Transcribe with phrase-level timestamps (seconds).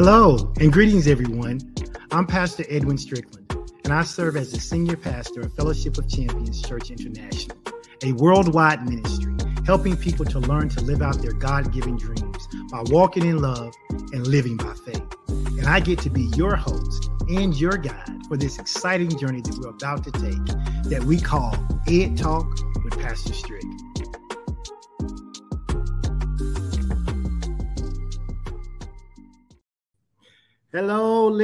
[0.00, 1.58] Hello and greetings, everyone.
[2.12, 6.62] I'm Pastor Edwin Strickland, and I serve as the senior pastor of Fellowship of Champions
[6.62, 7.56] Church International,
[8.04, 9.34] a worldwide ministry
[9.66, 13.74] helping people to learn to live out their God given dreams by walking in love
[14.12, 15.02] and living by faith.
[15.58, 19.58] And I get to be your host and your guide for this exciting journey that
[19.58, 21.56] we're about to take that we call
[21.88, 22.46] Ed Talk
[22.84, 23.64] with Pastor Strick.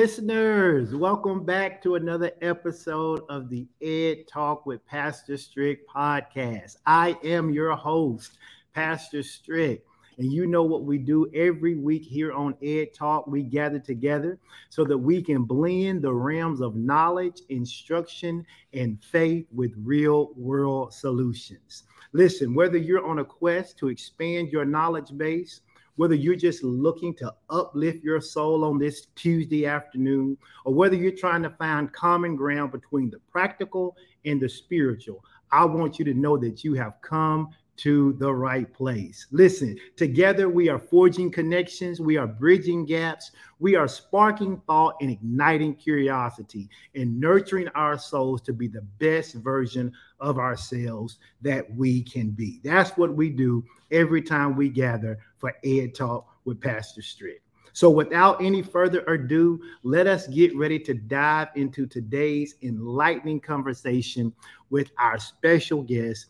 [0.04, 0.94] Listeners.
[0.94, 6.76] Welcome back to another episode of the Ed Talk with Pastor Strick podcast.
[6.84, 8.37] I am your host,
[8.75, 9.82] Pastor Strick.
[10.19, 13.26] And you know what we do every week here on Ed Talk?
[13.28, 14.38] We gather together
[14.69, 18.44] so that we can blend the realms of knowledge, instruction,
[18.75, 21.84] and faith with real world solutions.
[22.12, 25.62] Listen, whether you're on a quest to expand your knowledge base,
[25.97, 31.12] whether you're just looking to uplift your soul on this Tuesday afternoon, or whether you're
[31.12, 36.15] trying to find common ground between the practical and the spiritual, I want you to
[36.15, 39.27] know that you have come to the right place.
[39.33, 45.10] Listen, together we are forging connections, we are bridging gaps, we are sparking thought and
[45.10, 52.03] igniting curiosity and nurturing our souls to be the best version of ourselves that we
[52.03, 52.60] can be.
[52.63, 57.42] That's what we do every time we gather for Ed Talk with Pastor Strick.
[57.74, 64.32] So, without any further ado, let us get ready to dive into today's enlightening conversation
[64.70, 66.28] with our special guest,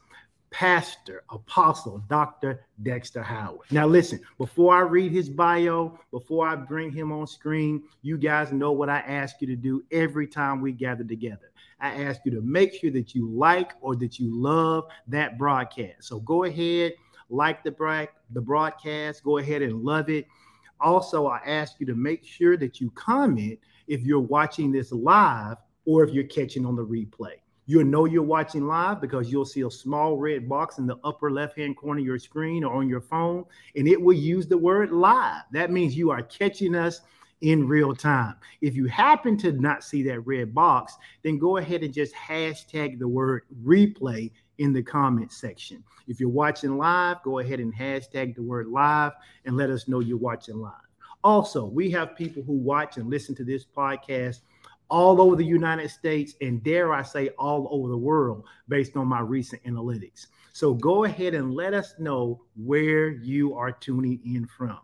[0.51, 2.67] Pastor, Apostle, Dr.
[2.83, 3.71] Dexter Howard.
[3.71, 8.51] Now, listen, before I read his bio, before I bring him on screen, you guys
[8.51, 11.53] know what I ask you to do every time we gather together.
[11.79, 16.09] I ask you to make sure that you like or that you love that broadcast.
[16.09, 16.95] So go ahead,
[17.31, 20.27] like the, the broadcast, go ahead and love it.
[20.81, 25.57] Also, I ask you to make sure that you comment if you're watching this live
[25.85, 27.35] or if you're catching on the replay.
[27.67, 31.31] You'll know you're watching live because you'll see a small red box in the upper
[31.31, 33.45] left hand corner of your screen or on your phone,
[33.75, 35.43] and it will use the word live.
[35.53, 37.01] That means you are catching us
[37.41, 38.35] in real time.
[38.61, 42.99] If you happen to not see that red box, then go ahead and just hashtag
[42.99, 45.83] the word replay in the comment section.
[46.07, 49.13] If you're watching live, go ahead and hashtag the word live
[49.45, 50.73] and let us know you're watching live.
[51.23, 54.41] Also, we have people who watch and listen to this podcast
[54.91, 59.09] all over the United States and dare I say all over the world based on
[59.09, 60.27] my recent analytics.
[60.53, 64.79] So go ahead and let us know where you are tuning in from.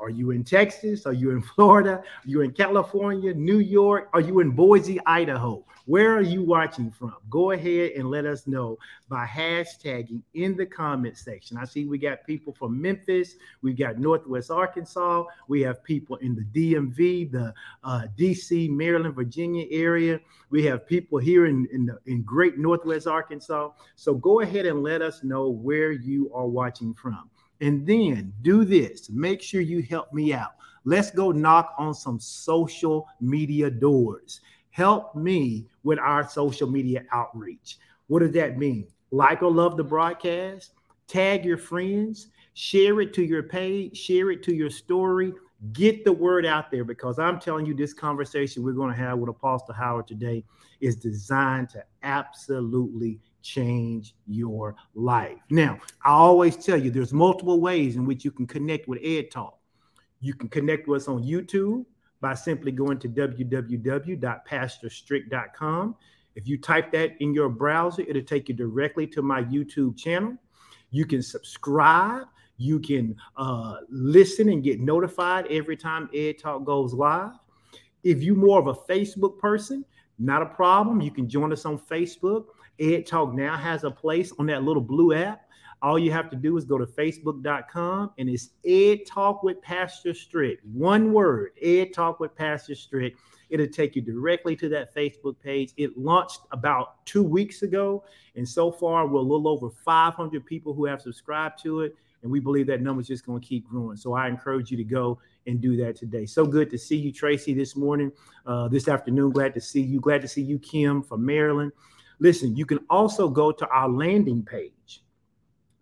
[0.00, 1.04] Are you in Texas?
[1.04, 1.98] Are you in Florida?
[1.98, 4.08] Are you in California, New York?
[4.14, 5.64] Are you in Boise, Idaho?
[5.86, 7.16] Where are you watching from?
[7.28, 11.56] Go ahead and let us know by hashtagging in the comment section.
[11.56, 16.36] I see we got people from Memphis, we've got Northwest Arkansas, we have people in
[16.36, 17.52] the DMV, the
[17.82, 20.20] uh, DC, Maryland, Virginia area.
[20.50, 23.70] We have people here in, in, the, in great Northwest Arkansas.
[23.96, 27.30] So go ahead and let us know where you are watching from.
[27.60, 29.10] And then do this.
[29.10, 30.52] Make sure you help me out.
[30.84, 34.40] Let's go knock on some social media doors.
[34.70, 37.78] Help me with our social media outreach.
[38.06, 38.86] What does that mean?
[39.10, 40.72] Like or love the broadcast,
[41.06, 45.34] tag your friends, share it to your page, share it to your story,
[45.72, 49.18] get the word out there because I'm telling you, this conversation we're going to have
[49.18, 50.44] with Apostle Howard today
[50.80, 55.38] is designed to absolutely change your life.
[55.50, 59.30] Now, I always tell you there's multiple ways in which you can connect with Ed
[59.30, 59.58] Talk.
[60.20, 61.84] You can connect with us on YouTube
[62.20, 65.96] by simply going to www.pastorstrick.com.
[66.36, 70.36] If you type that in your browser, it'll take you directly to my YouTube channel.
[70.90, 72.26] You can subscribe.
[72.56, 77.32] You can uh, listen and get notified every time Ed Talk goes live.
[78.02, 79.84] If you're more of a Facebook person,
[80.18, 81.00] not a problem.
[81.00, 82.46] You can join us on Facebook.
[82.80, 85.42] Ed Talk now has a place on that little blue app.
[85.82, 90.12] All you have to do is go to facebook.com and it's Ed Talk with Pastor
[90.12, 90.58] Strick.
[90.72, 93.16] One word, Ed Talk with Pastor Strick.
[93.48, 95.72] It'll take you directly to that Facebook page.
[95.76, 98.04] It launched about two weeks ago.
[98.36, 101.96] And so far, we're a little over 500 people who have subscribed to it.
[102.22, 103.96] And we believe that number is just going to keep growing.
[103.96, 106.26] So I encourage you to go and do that today.
[106.26, 108.12] So good to see you, Tracy, this morning,
[108.44, 109.30] uh, this afternoon.
[109.30, 110.00] Glad to see you.
[110.00, 111.72] Glad to see you, Kim from Maryland.
[112.20, 115.02] Listen, you can also go to our landing page.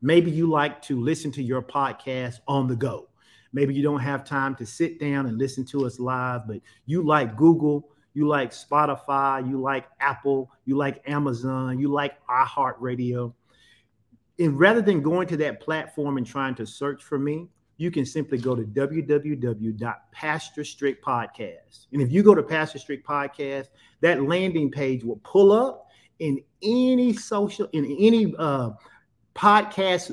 [0.00, 3.08] Maybe you like to listen to your podcast on the go.
[3.52, 7.02] Maybe you don't have time to sit down and listen to us live, but you
[7.02, 13.32] like Google, you like Spotify, you like Apple, you like Amazon, you like iHeartRadio.
[14.38, 17.48] And rather than going to that platform and trying to search for me,
[17.78, 19.04] you can simply go to www.pastor
[20.64, 21.86] Strick Podcast.
[21.92, 23.68] And if you go to Pastor Strick Podcast,
[24.00, 25.87] that landing page will pull up
[26.18, 28.70] in any social, in any uh,
[29.34, 30.12] podcast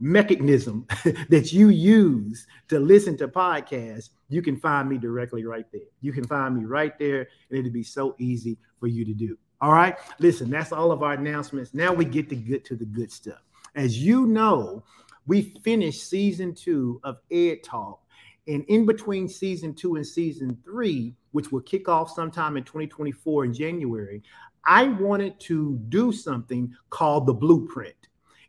[0.00, 0.86] mechanism
[1.28, 5.82] that you use to listen to podcasts, you can find me directly right there.
[6.00, 9.38] You can find me right there, and it'll be so easy for you to do.
[9.60, 9.96] All right.
[10.18, 11.72] Listen, that's all of our announcements.
[11.72, 13.42] Now we get to get to the good stuff.
[13.76, 14.82] As you know,
[15.26, 18.00] we finished season two of Ed Talk.
[18.48, 23.44] And in between season two and season three, which will kick off sometime in 2024
[23.44, 24.22] in January,
[24.64, 27.94] I wanted to do something called the blueprint.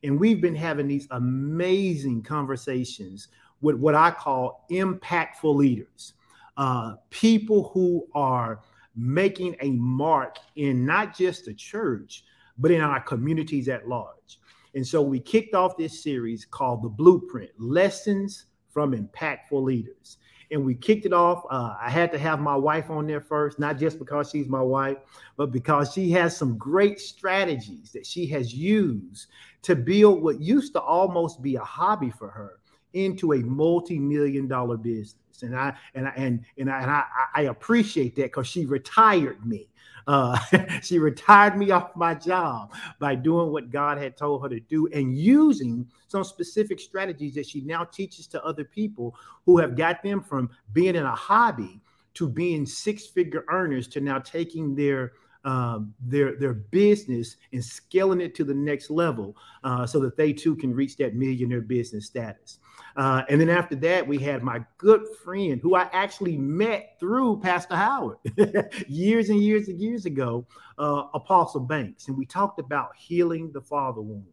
[0.04, 3.30] And we've been having these amazing conversations
[3.62, 6.14] with what I call impactful leaders,
[6.58, 8.62] uh, people who are
[8.96, 12.26] making a mark in not just the church,
[12.58, 14.40] but in our communities at large.
[14.76, 20.18] And so we kicked off this series called The Blueprint Lessons from Impactful Leaders.
[20.52, 21.44] And we kicked it off.
[21.50, 24.62] Uh, I had to have my wife on there first, not just because she's my
[24.62, 24.98] wife,
[25.38, 29.28] but because she has some great strategies that she has used
[29.64, 32.60] to build what used to almost be a hobby for her
[32.94, 35.16] into a multi-million dollar business.
[35.42, 37.04] And I and I and and I, and I,
[37.36, 39.70] I appreciate that because she retired me.
[40.06, 40.38] Uh,
[40.82, 44.88] she retired me off my job by doing what God had told her to do
[44.94, 50.04] and using some specific strategies that she now teaches to other people who have got
[50.04, 51.82] them from being in a hobby
[52.16, 55.14] to being six figure earners to now taking their
[55.46, 60.32] um, their their business and scaling it to the next level uh, so that they
[60.32, 62.60] too can reach that millionaire business status.
[62.96, 67.40] Uh, and then after that, we had my good friend who I actually met through
[67.42, 68.18] Pastor Howard
[68.88, 70.46] years and years and years ago,
[70.78, 72.08] uh, Apostle Banks.
[72.08, 74.26] And we talked about healing the father wound.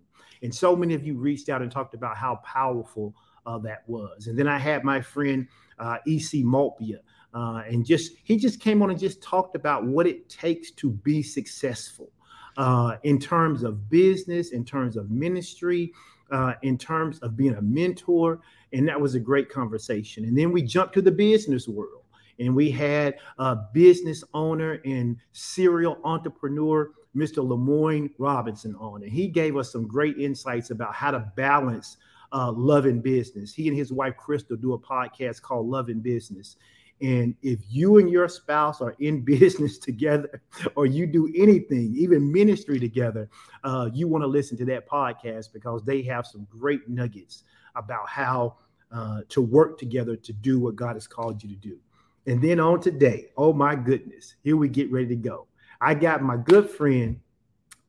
[0.43, 3.15] And so many of you reached out and talked about how powerful
[3.47, 4.27] uh, that was.
[4.27, 5.49] And then I had my friend
[5.79, 6.99] uh, EC Maltbia.
[7.33, 10.91] Uh, and just he just came on and just talked about what it takes to
[10.91, 12.11] be successful
[12.57, 15.93] uh, in terms of business, in terms of ministry,
[16.31, 18.41] uh, in terms of being a mentor.
[18.73, 20.25] And that was a great conversation.
[20.25, 22.05] And then we jumped to the business world
[22.39, 27.47] and we had a business owner and serial entrepreneur, Mr.
[27.47, 29.03] Lemoyne Robinson, on.
[29.03, 31.99] And he gave us some great insights about how to balance
[32.33, 33.53] uh, love and business.
[33.53, 36.57] He and his wife, Crystal, do a podcast called Love and Business.
[37.01, 40.43] And if you and your spouse are in business together,
[40.75, 43.29] or you do anything, even ministry together,
[43.65, 48.09] uh, you want to listen to that podcast because they have some great nuggets about
[48.09, 48.57] how
[48.93, 51.79] uh, to work together to do what God has called you to do.
[52.27, 55.47] And then on today, oh my goodness, here we get ready to go.
[55.81, 57.19] I got my good friend,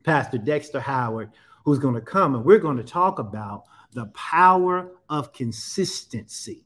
[0.04, 1.32] Pastor Dexter Howard,
[1.66, 6.66] who's going to come and we're going to talk about the power of consistency,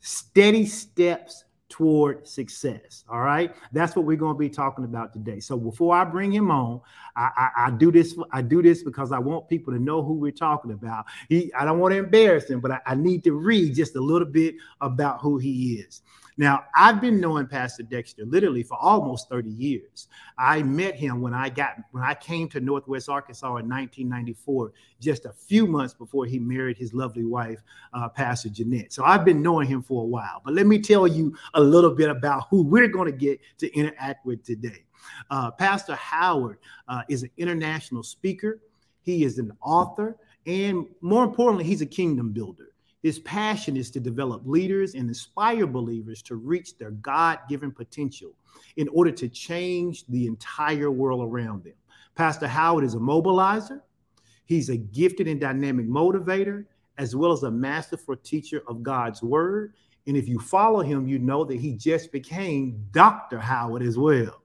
[0.00, 3.02] steady steps toward success.
[3.08, 5.40] All right, that's what we're going to be talking about today.
[5.40, 6.82] So before I bring him on,
[7.16, 8.14] I, I, I, do this.
[8.30, 11.06] I do this because I want people to know who we're talking about.
[11.30, 14.00] He, I don't want to embarrass him, but I, I need to read just a
[14.02, 16.02] little bit about who he is.
[16.36, 20.08] Now, I've been knowing Pastor Dexter literally for almost 30 years.
[20.38, 25.26] I met him when I got when I came to Northwest Arkansas in 1994, just
[25.26, 27.60] a few months before he married his lovely wife,
[27.92, 28.92] uh, Pastor Jeanette.
[28.92, 30.40] So I've been knowing him for a while.
[30.44, 33.72] But let me tell you a little bit about who we're going to get to
[33.76, 34.84] interact with today.
[35.30, 36.58] Uh, Pastor Howard
[36.88, 38.60] uh, is an international speaker.
[39.02, 42.71] He is an author, and more importantly, he's a kingdom builder.
[43.02, 48.32] His passion is to develop leaders and inspire believers to reach their God given potential
[48.76, 51.74] in order to change the entire world around them.
[52.14, 53.80] Pastor Howard is a mobilizer,
[54.44, 56.66] he's a gifted and dynamic motivator,
[56.98, 59.74] as well as a masterful teacher of God's word.
[60.06, 63.38] And if you follow him, you know that he just became Dr.
[63.38, 64.41] Howard as well.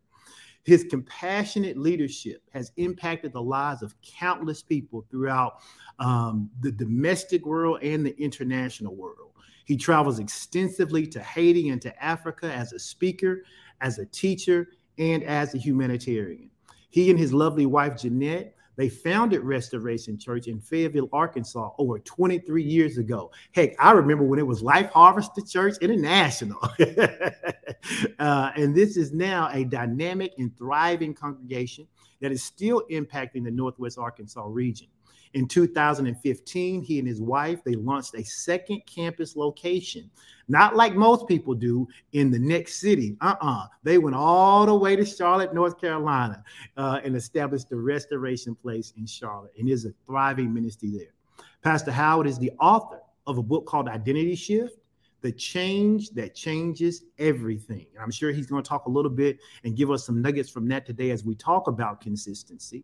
[0.67, 5.61] His compassionate leadership has impacted the lives of countless people throughout
[5.97, 9.31] um, the domestic world and the international world.
[9.63, 13.43] He travels extensively to Haiti and to Africa as a speaker,
[13.79, 16.51] as a teacher, and as a humanitarian.
[16.89, 22.63] He and his lovely wife, Jeanette, they founded Restoration Church in Fayetteville, Arkansas over 23
[22.63, 23.31] years ago.
[23.51, 26.59] Heck, I remember when it was Life Harvested Church International.
[28.19, 31.87] uh, and this is now a dynamic and thriving congregation
[32.21, 34.87] that is still impacting the Northwest Arkansas region.
[35.33, 40.09] In 2015, he and his wife they launched a second campus location,
[40.47, 43.17] not like most people do in the next city.
[43.21, 43.67] Uh-uh.
[43.83, 46.43] They went all the way to Charlotte, North Carolina,
[46.77, 51.13] uh, and established the Restoration Place in Charlotte, and is a thriving ministry there.
[51.61, 54.77] Pastor Howard is the author of a book called Identity Shift
[55.21, 57.87] the change that changes everything.
[57.93, 60.49] And I'm sure he's going to talk a little bit and give us some nuggets
[60.49, 62.83] from that today as we talk about consistency.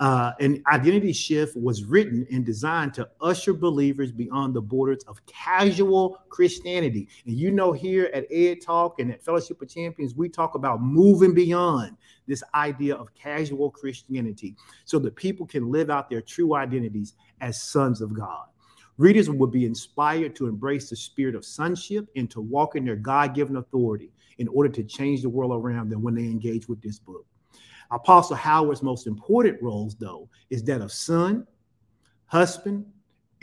[0.00, 5.24] Uh, and Identity Shift was written and designed to usher believers beyond the borders of
[5.26, 7.08] casual Christianity.
[7.26, 10.82] And you know, here at Ed Talk and at Fellowship of Champions, we talk about
[10.82, 16.54] moving beyond this idea of casual Christianity so that people can live out their true
[16.54, 18.46] identities as sons of God.
[18.98, 22.96] Readers will be inspired to embrace the spirit of sonship and to walk in their
[22.96, 26.80] God given authority in order to change the world around them when they engage with
[26.80, 27.26] this book.
[27.90, 31.46] Apostle Howard's most important roles, though, is that of son,
[32.26, 32.84] husband,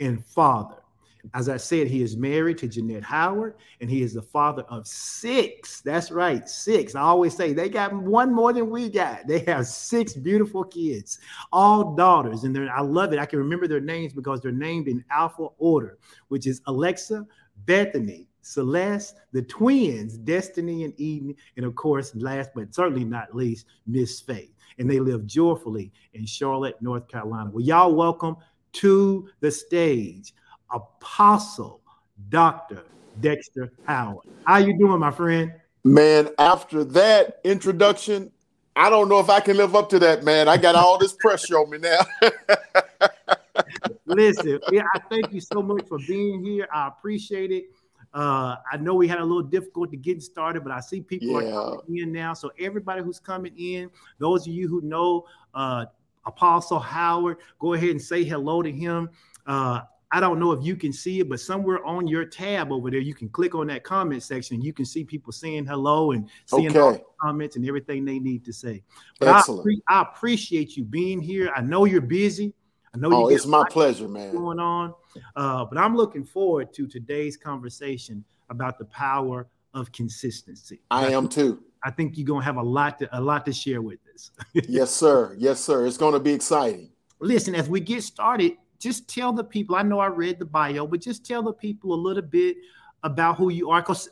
[0.00, 0.83] and father.
[1.32, 4.86] As I said, he is married to Jeanette Howard, and he is the father of
[4.86, 5.80] six.
[5.80, 6.94] That's right, six.
[6.94, 9.26] I always say they got one more than we got.
[9.26, 11.18] They have six beautiful kids,
[11.52, 13.18] all daughters, and I love it.
[13.18, 17.26] I can remember their names because they're named in alpha order, which is Alexa,
[17.64, 23.66] Bethany, Celeste, the twins, Destiny and Eden, and of course, last but certainly not least,
[23.86, 24.52] Miss Faith.
[24.78, 27.50] And they live joyfully in Charlotte, North Carolina.
[27.50, 28.36] Well, y'all welcome
[28.72, 30.34] to the stage
[30.74, 31.80] Apostle
[32.28, 32.82] Dr.
[33.20, 34.26] Dexter Howard.
[34.44, 35.52] How you doing, my friend?
[35.84, 38.32] Man, after that introduction,
[38.74, 40.48] I don't know if I can live up to that, man.
[40.48, 42.00] I got all this pressure on me now.
[44.06, 46.66] Listen, yeah, I thank you so much for being here.
[46.72, 47.66] I appreciate it.
[48.12, 51.54] Uh, I know we had a little difficulty getting started, but I see people yeah.
[51.54, 52.34] are coming in now.
[52.34, 55.86] So everybody who's coming in, those of you who know uh,
[56.26, 59.10] Apostle Howard, go ahead and say hello to him.
[59.46, 59.82] Uh,
[60.14, 63.00] I don't know if you can see it, but somewhere on your tab over there,
[63.00, 64.62] you can click on that comment section.
[64.62, 66.78] You can see people saying hello and seeing okay.
[66.78, 68.84] all the comments and everything they need to say.
[69.18, 69.82] But Excellent.
[69.88, 71.50] I, I, appreciate you being here.
[71.56, 72.54] I know you're busy.
[72.94, 74.32] I know oh, it's my pleasure, man.
[74.32, 74.94] Going on,
[75.34, 80.80] uh, but I'm looking forward to today's conversation about the power of consistency.
[80.92, 81.60] I, I am too.
[81.82, 84.30] I think you're gonna have a lot to a lot to share with us.
[84.68, 85.34] yes, sir.
[85.40, 85.88] Yes, sir.
[85.88, 86.90] It's gonna be exciting.
[87.18, 88.52] Listen, as we get started,
[88.84, 89.74] just tell the people.
[89.74, 92.58] I know I read the bio, but just tell the people a little bit
[93.02, 94.10] about who you are, because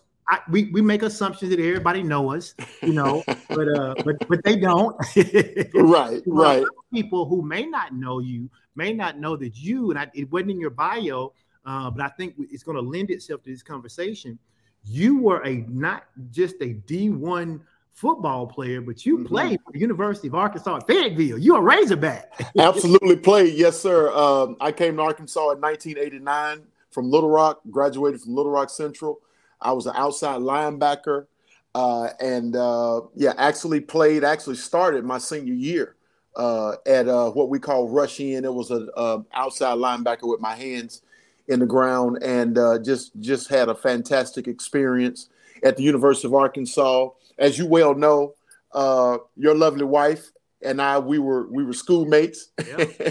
[0.50, 4.56] we, we make assumptions that everybody know us, you know, but uh, but but they
[4.56, 4.96] don't.
[5.74, 6.64] right, right.
[6.92, 10.52] People who may not know you may not know that you and I, it wasn't
[10.52, 11.34] in your bio,
[11.66, 14.38] uh, but I think it's going to lend itself to this conversation.
[14.84, 17.60] You were a not just a D one
[17.92, 19.26] football player, but you mm-hmm.
[19.26, 21.38] played for the University of Arkansas at Fayetteville.
[21.38, 22.32] You're a Razorback.
[22.58, 24.10] Absolutely played, yes, sir.
[24.12, 29.20] Um, I came to Arkansas in 1989 from Little Rock, graduated from Little Rock Central.
[29.60, 31.26] I was an outside linebacker,
[31.74, 34.24] uh, and uh, yeah, actually played.
[34.24, 35.94] Actually started my senior year
[36.36, 38.44] uh, at uh, what we call rush end.
[38.44, 38.90] It was an
[39.32, 41.02] outside linebacker with my hands
[41.48, 45.28] in the ground, and uh, just just had a fantastic experience
[45.62, 48.34] at the University of Arkansas as you well know,
[48.72, 50.30] uh, your lovely wife
[50.62, 52.48] and I we were we were schoolmates,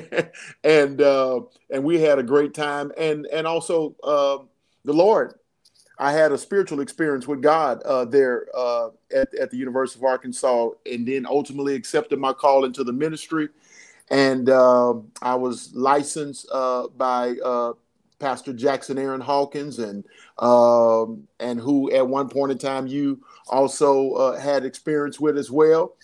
[0.64, 2.92] and uh, and we had a great time.
[2.98, 4.38] And and also uh,
[4.86, 5.36] the Lord,
[5.98, 10.06] I had a spiritual experience with God uh, there uh, at at the University of
[10.06, 13.50] Arkansas, and then ultimately accepted my call into the ministry.
[14.10, 17.36] And uh, I was licensed uh, by
[18.22, 20.06] Pastor Jackson Aaron Hawkins, and
[20.38, 25.52] um, and who at one point in time you also uh, had experience with as
[25.52, 25.96] well.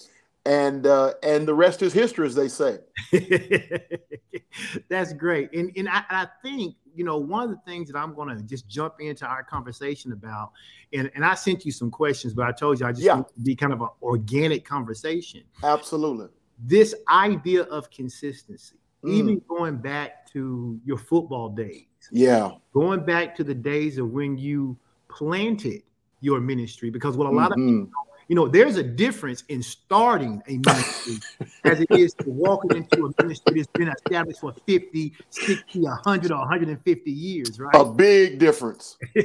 [0.46, 2.80] And uh, and the rest is history, as they say.
[4.90, 8.16] That's great, and and I, I, think you know one of the things that I'm
[8.16, 10.54] going to just jump into our conversation about,
[10.94, 13.16] and and I sent you some questions, but I told you I just yeah.
[13.16, 15.44] want to be kind of an organic conversation.
[15.64, 16.28] Absolutely.
[16.60, 19.14] This idea of consistency, mm.
[19.14, 22.52] even going back to your football days, yeah.
[22.74, 24.78] Going back to the days of when you
[25.10, 25.84] planted
[26.22, 27.62] your ministry, because what a lot mm-hmm.
[27.62, 27.92] of people,
[28.28, 31.16] you know, there's a difference in starting a ministry
[31.64, 36.32] as it is to walking into a ministry that's been established for 50, 60, 100,
[36.32, 37.76] or 150 years, right?
[37.76, 38.98] A big difference.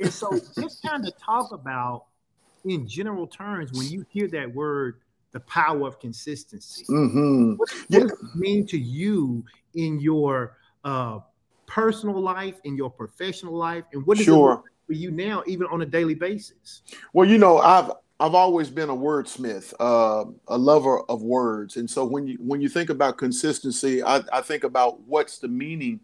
[0.00, 2.06] and so just kind of talk about,
[2.64, 5.00] in general terms, when you hear that word,
[5.32, 6.84] the power of consistency.
[6.88, 7.54] Mm-hmm.
[7.56, 8.00] What, what yeah.
[8.00, 11.20] does it mean to you in your uh,
[11.66, 14.52] personal life, in your professional life, and what is sure.
[14.52, 16.82] it mean for you now, even on a daily basis?
[17.12, 17.90] Well, you know, I've
[18.20, 22.60] I've always been a wordsmith, uh, a lover of words, and so when you when
[22.60, 26.00] you think about consistency, I, I think about what's the meaning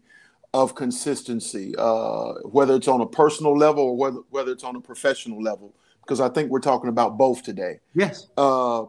[0.53, 4.81] of consistency, uh, whether it's on a personal level or whether whether it's on a
[4.81, 7.79] professional level, because I think we're talking about both today.
[7.93, 8.27] Yes.
[8.35, 8.85] Uh,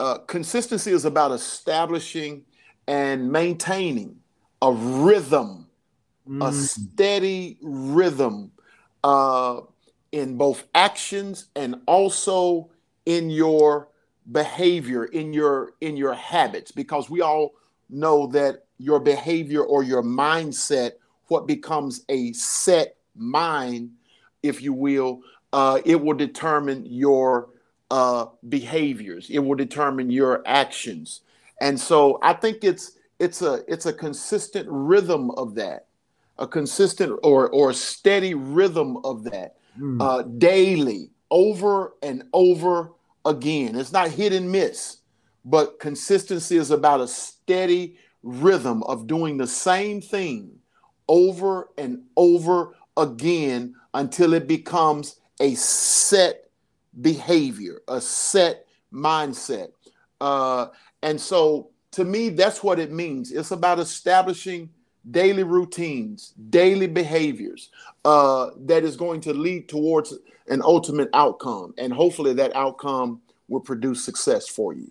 [0.00, 2.44] uh consistency is about establishing
[2.88, 4.16] and maintaining
[4.62, 5.70] a rhythm
[6.30, 6.48] mm.
[6.48, 8.52] a steady rhythm
[9.02, 9.60] uh,
[10.12, 12.70] in both actions and also
[13.06, 13.88] in your
[14.30, 17.52] behavior, in your in your habits, because we all
[17.88, 20.92] know that your behavior or your mindset,
[21.28, 23.90] what becomes a set mind,
[24.42, 27.50] if you will, uh, it will determine your
[27.90, 29.28] uh, behaviors.
[29.30, 31.20] It will determine your actions.
[31.60, 35.86] And so I think it's it's a it's a consistent rhythm of that,
[36.38, 40.00] a consistent or or steady rhythm of that mm.
[40.00, 42.92] uh, daily, over and over
[43.24, 43.76] again.
[43.76, 44.98] It's not hit and miss,
[45.44, 50.58] but consistency is about a steady rhythm of doing the same thing
[51.08, 56.49] over and over again until it becomes a set
[57.00, 59.68] behavior, a set mindset.
[60.20, 60.66] Uh,
[61.02, 63.32] and so to me, that's what it means.
[63.32, 64.70] It's about establishing
[65.10, 67.70] daily routines, daily behaviors
[68.04, 70.14] uh, that is going to lead towards
[70.48, 71.74] an ultimate outcome.
[71.78, 74.90] And hopefully that outcome will produce success for you.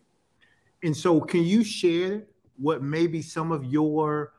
[0.84, 2.24] And so, can you share
[2.58, 4.34] what maybe some of your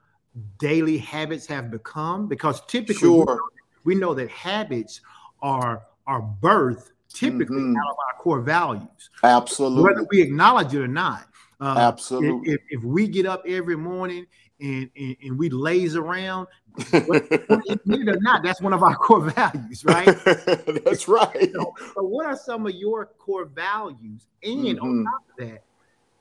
[0.59, 2.29] daily habits have become?
[2.29, 3.40] Because typically, sure.
[3.85, 5.01] we, know, that habits
[5.42, 7.77] are are birth typically mm-hmm.
[7.77, 9.11] out of our core values.
[9.23, 9.83] Absolutely.
[9.83, 11.27] Whether we acknowledge it or not.
[11.61, 12.55] Uh, Absolutely.
[12.55, 14.27] If, if, we get up every morning
[14.61, 16.46] and, and, and we laze around,
[16.90, 20.07] believe or not, that's one of our core values, right?
[20.25, 21.51] that's right.
[21.53, 24.27] So, so, what are some of your core values?
[24.42, 24.85] And mm-hmm.
[24.85, 25.64] on top of that,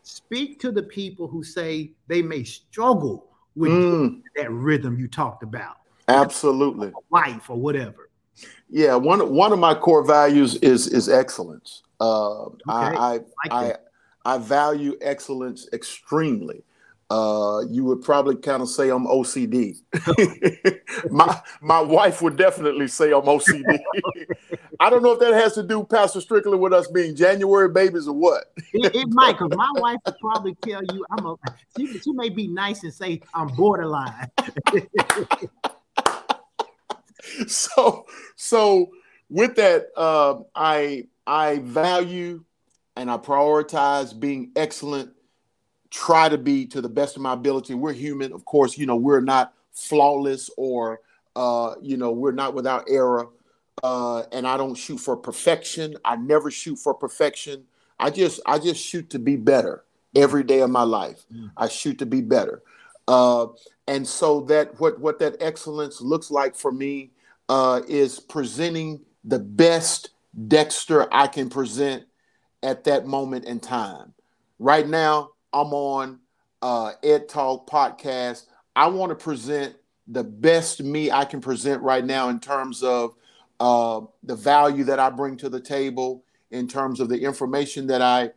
[0.03, 4.21] speak to the people who say they may struggle with mm.
[4.35, 5.77] that rhythm you talked about.
[6.07, 6.91] Absolutely.
[7.11, 8.08] Life or whatever.
[8.69, 11.83] Yeah, one one of my core values is is excellence.
[11.99, 12.57] Uh, okay.
[12.67, 13.75] I I, I,
[14.25, 16.63] I value excellence extremely.
[17.11, 19.77] Uh, you would probably kind of say I'm OCD.
[21.11, 23.79] my my wife would definitely say I'm OCD.
[24.79, 28.07] I don't know if that has to do, Pastor Strictly, with us being January babies
[28.07, 28.53] or what.
[28.73, 31.35] it, it might, because my wife would probably tell you I'm a.
[31.75, 34.29] She, she may be nice and say I'm borderline.
[37.47, 38.05] so
[38.35, 38.89] so
[39.29, 42.43] with that, uh, I I value
[42.95, 45.13] and I prioritize being excellent
[45.89, 47.73] try to be to the best of my ability.
[47.73, 48.77] We're human, of course.
[48.77, 51.01] You know, we're not flawless or
[51.35, 53.29] uh, you know, we're not without error.
[53.81, 55.95] Uh, and I don't shoot for perfection.
[56.03, 57.63] I never shoot for perfection.
[57.97, 61.23] I just I just shoot to be better every day of my life.
[61.33, 61.51] Mm.
[61.55, 62.61] I shoot to be better.
[63.07, 63.47] Uh,
[63.89, 67.09] and so that what what that excellence looks like for me
[67.49, 70.11] uh, is presenting the best
[70.47, 72.05] Dexter I can present
[72.61, 74.13] at that moment in time.
[74.59, 76.19] Right now, I'm on
[76.61, 78.45] uh, Ed Talk podcast.
[78.75, 79.75] I want to present
[80.07, 83.15] the best me I can present right now in terms of
[83.59, 88.03] uh, the value that I bring to the table, in terms of the information that
[88.03, 88.29] I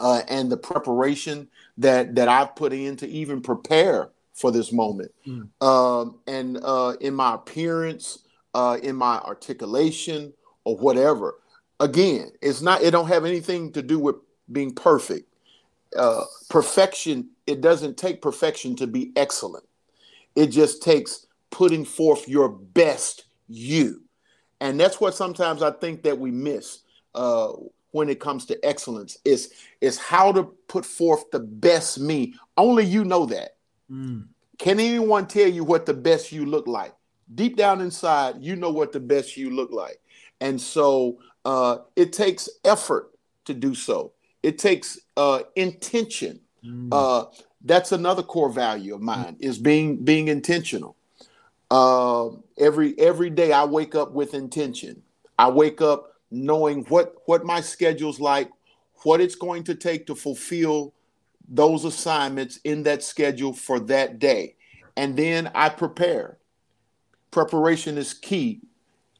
[0.00, 5.12] uh, and the preparation that that I've put in to even prepare for this moment,
[5.26, 5.48] mm.
[5.60, 8.20] um, and uh, in my appearance,
[8.54, 10.32] uh, in my articulation,
[10.64, 11.36] or whatever.
[11.80, 12.82] Again, it's not.
[12.82, 14.16] It don't have anything to do with
[14.50, 15.32] being perfect
[15.96, 19.64] uh, perfection, it doesn't take perfection to be excellent.
[20.34, 24.02] It just takes putting forth your best you.
[24.60, 26.80] And that's what sometimes I think that we miss
[27.14, 27.52] uh,
[27.90, 32.34] when it comes to excellence is, is how to put forth the best me.
[32.56, 33.51] Only you know that.
[33.92, 34.28] Mm.
[34.58, 36.94] Can anyone tell you what the best you look like?
[37.34, 40.00] Deep down inside, you know what the best you look like.
[40.40, 43.10] And so uh, it takes effort
[43.44, 44.12] to do so.
[44.42, 46.40] It takes uh, intention.
[46.64, 46.88] Mm.
[46.92, 47.26] Uh,
[47.64, 50.96] that's another core value of mine is being being intentional.
[51.70, 55.02] Uh, every every day I wake up with intention.
[55.38, 58.50] I wake up knowing what what my schedule's like,
[59.04, 60.92] what it's going to take to fulfill
[61.52, 64.56] those assignments in that schedule for that day,
[64.96, 66.38] and then I prepare.
[67.30, 68.62] Preparation is key.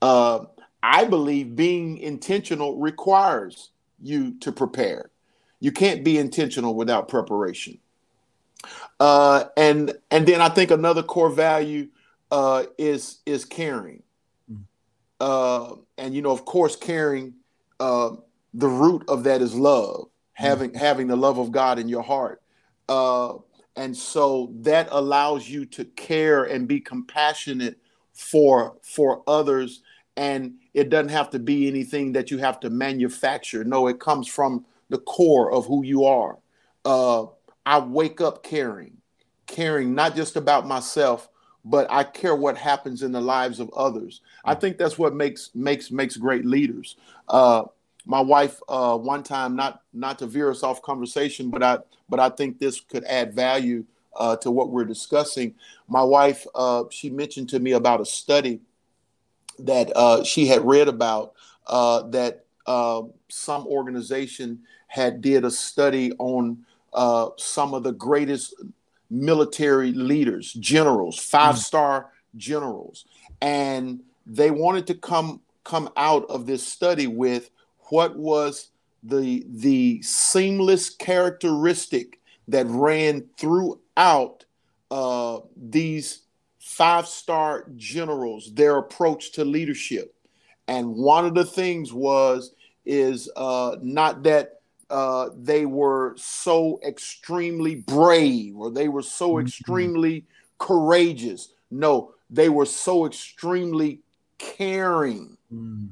[0.00, 0.46] Uh,
[0.82, 5.10] I believe being intentional requires you to prepare.
[5.60, 7.78] You can't be intentional without preparation.
[8.98, 11.88] Uh, and and then I think another core value
[12.30, 14.02] uh, is is caring.
[14.50, 14.62] Mm.
[15.20, 17.34] Uh, and you know, of course, caring.
[17.78, 18.16] Uh,
[18.54, 22.42] the root of that is love, having having the love of God in your heart.
[22.88, 23.34] Uh,
[23.76, 27.78] and so that allows you to care and be compassionate
[28.12, 29.82] for for others
[30.14, 34.28] and it doesn't have to be anything that you have to manufacture no it comes
[34.28, 36.38] from the core of who you are.
[36.84, 37.24] Uh,
[37.66, 38.98] I wake up caring,
[39.46, 41.28] caring not just about myself,
[41.64, 44.20] but I care what happens in the lives of others.
[44.44, 46.96] I think that's what makes makes makes great leaders.
[47.26, 47.64] Uh,
[48.06, 52.20] my wife uh, one time, not not to veer us off conversation, but I but
[52.20, 53.84] I think this could add value
[54.16, 55.54] uh, to what we're discussing.
[55.88, 58.60] My wife, uh, she mentioned to me about a study
[59.60, 61.34] that uh, she had read about
[61.66, 68.54] uh, that uh, some organization had did a study on uh, some of the greatest
[69.10, 72.38] military leaders, generals, five star mm.
[72.38, 73.04] generals,
[73.40, 77.50] and they wanted to come come out of this study with
[77.92, 78.70] what was
[79.02, 84.46] the the seamless characteristic that ran throughout
[84.90, 86.22] uh, these
[86.58, 90.14] five star generals their approach to leadership
[90.68, 92.54] and one of the things was
[92.86, 99.46] is uh, not that uh, they were so extremely brave or they were so mm-hmm.
[99.46, 100.24] extremely
[100.56, 104.00] courageous no they were so extremely
[104.38, 105.88] caring mm.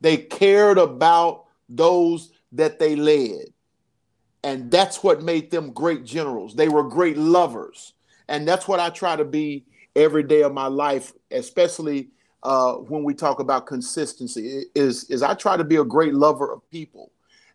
[0.00, 3.46] They cared about those that they led
[4.46, 6.54] and that's what made them great generals.
[6.54, 7.94] They were great lovers.
[8.28, 9.64] And that's what I try to be
[9.96, 12.10] every day of my life, especially
[12.44, 16.52] uh, when we talk about consistency, is, is I try to be a great lover
[16.52, 17.10] of people.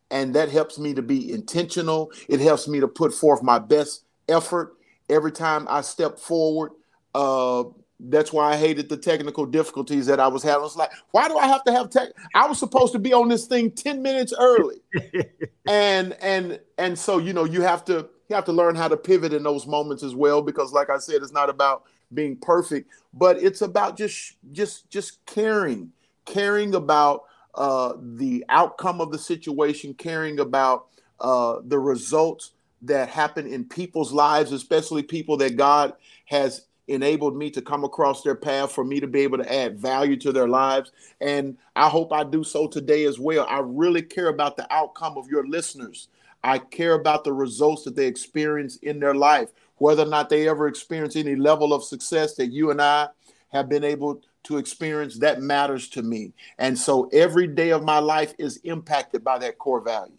[0.10, 2.12] And that helps me to be intentional.
[2.28, 4.74] It helps me to put forth my best effort
[5.10, 6.74] every time I step forward.
[7.16, 7.64] Uh,
[8.10, 10.66] that's why I hated the technical difficulties that I was having.
[10.66, 12.10] It's like, why do I have to have tech?
[12.34, 14.82] I was supposed to be on this thing 10 minutes early.
[15.68, 18.98] and and and so you know, you have to you have to learn how to
[18.98, 21.84] pivot in those moments as well because like I said, it's not about
[22.14, 25.92] being perfect, but it's about just just just caring,
[26.26, 30.88] caring about uh the outcome of the situation, caring about
[31.20, 35.94] uh the results that happen in people's lives, especially people that God
[36.26, 39.80] has enabled me to come across their path for me to be able to add
[39.80, 40.92] value to their lives.
[41.20, 43.46] And I hope I do so today as well.
[43.50, 46.10] I really care about the outcome of your listeners.
[46.44, 50.48] I care about the results that they experience in their life, whether or not they
[50.50, 53.10] ever experience any level of success that you and I
[53.50, 56.34] have been able to experience, that matters to me.
[56.58, 60.18] And so every day of my life is impacted by that core value.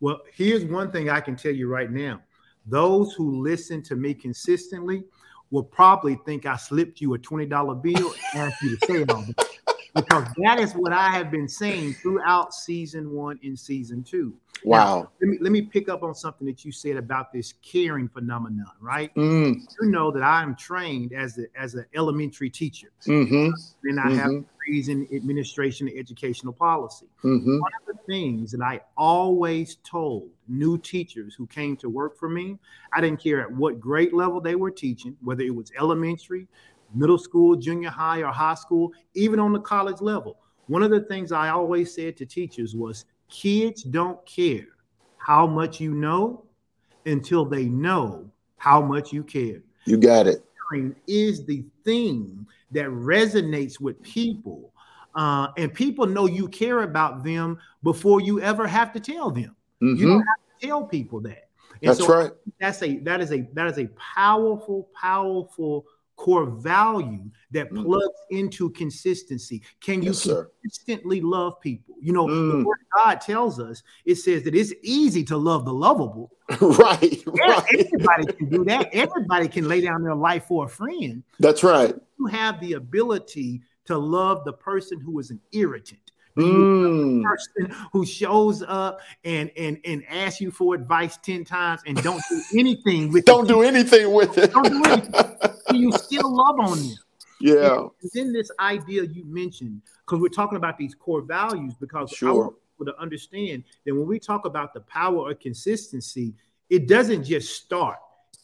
[0.00, 2.20] Well, here's one thing I can tell you right now
[2.66, 5.04] those who listen to me consistently
[5.50, 9.22] will probably think I slipped you a $20 bill and asked you to say all
[9.22, 9.58] this.
[9.94, 14.34] Because that is what I have been saying throughout season one and season two.
[14.64, 14.78] Wow.
[14.78, 18.08] Now, let me let me pick up on something that you said about this caring
[18.08, 19.14] phenomenon, right?
[19.14, 19.60] Mm.
[19.80, 22.88] You know that I am trained as a as an elementary teacher.
[23.06, 23.50] Mm-hmm.
[23.84, 24.18] And I mm-hmm.
[24.18, 24.30] have
[24.64, 27.06] degrees in administration and educational policy.
[27.22, 27.58] Mm-hmm.
[27.60, 32.28] One of the things that I always told new teachers who came to work for
[32.28, 32.58] me,
[32.92, 36.48] I didn't care at what grade level they were teaching, whether it was elementary,
[36.94, 40.38] middle school, junior high, or high school, even on the college level.
[40.66, 44.66] One of the things I always said to teachers was kids don't care
[45.18, 46.44] how much you know
[47.06, 49.62] until they know how much you care.
[49.84, 50.42] You got it.
[51.06, 54.72] Is the thing that resonates with people.
[55.14, 59.54] Uh, and people know you care about them before you ever have to tell them.
[59.82, 59.96] Mm-hmm.
[59.96, 61.48] You don't have to tell people that.
[61.80, 62.30] And that's so right.
[62.60, 65.84] That's a that is a that is a powerful, powerful
[66.24, 67.84] core value that mm.
[67.84, 69.62] plugs into consistency.
[69.82, 70.26] Can you yes,
[70.62, 71.26] consistently sir.
[71.26, 71.96] love people?
[72.00, 72.50] You know, mm.
[72.50, 76.32] the word God tells us it says that it's easy to love the lovable.
[76.62, 77.64] right, right.
[77.78, 78.88] Everybody can do that.
[78.94, 81.22] Everybody can lay down their life for a friend.
[81.40, 81.94] That's right.
[82.18, 86.00] You have the ability to love the person who is an irritant.
[86.38, 87.22] Mm.
[87.22, 92.20] person who shows up and and and asks you for advice 10 times and don't
[92.28, 93.26] do anything with it.
[93.26, 93.48] don't it.
[93.48, 94.50] do anything with it.
[94.50, 95.50] Don't do anything.
[95.76, 96.96] you still love on them.
[97.40, 97.86] Yeah.
[98.00, 102.28] And then this idea you mentioned, because we're talking about these core values, because sure.
[102.28, 106.34] I want people to understand that when we talk about the power of consistency,
[106.70, 107.98] it doesn't just start.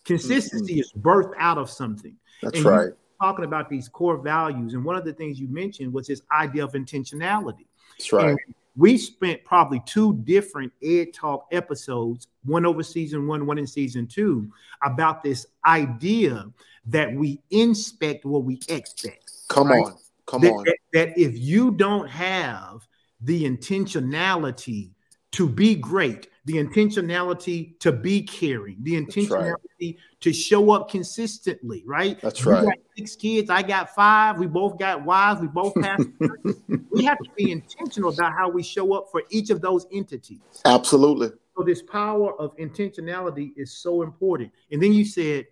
[0.04, 0.80] Consistency mm-hmm.
[0.80, 2.16] is birthed out of something.
[2.42, 2.90] That's and right.
[3.20, 6.64] Talking about these core values, and one of the things you mentioned was this idea
[6.64, 7.66] of intentionality.
[7.98, 8.28] That's right.
[8.30, 8.38] And
[8.76, 14.06] we spent probably two different Ed Talk episodes, one over season one, one in season
[14.06, 14.50] two,
[14.82, 16.46] about this idea
[16.90, 19.30] that we inspect what we expect.
[19.48, 19.84] Come right?
[19.84, 19.96] on.
[20.26, 20.64] Come that, on.
[20.64, 22.86] That, that if you don't have
[23.20, 24.90] the intentionality
[25.32, 29.96] to be great, the intentionality to be caring, the intentionality right.
[30.20, 32.20] to show up consistently, right?
[32.20, 32.66] That's right.
[32.96, 34.38] six kids, I got five.
[34.38, 35.40] We both got wives.
[35.40, 36.04] We both have.
[36.90, 40.40] we have to be intentional about how we show up for each of those entities.
[40.64, 41.30] Absolutely.
[41.56, 44.50] So this power of intentionality is so important.
[44.72, 45.46] And then you said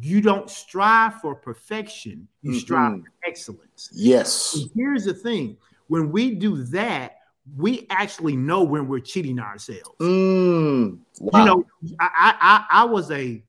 [0.00, 2.60] you don't strive for perfection, you mm-hmm.
[2.60, 3.90] strive for excellence.
[3.92, 4.54] Yes.
[4.54, 5.56] And here's the thing
[5.88, 7.16] when we do that,
[7.56, 9.96] we actually know when we're cheating ourselves.
[10.00, 11.38] Mm, wow.
[11.38, 11.64] You know,
[11.98, 13.42] I, I I was a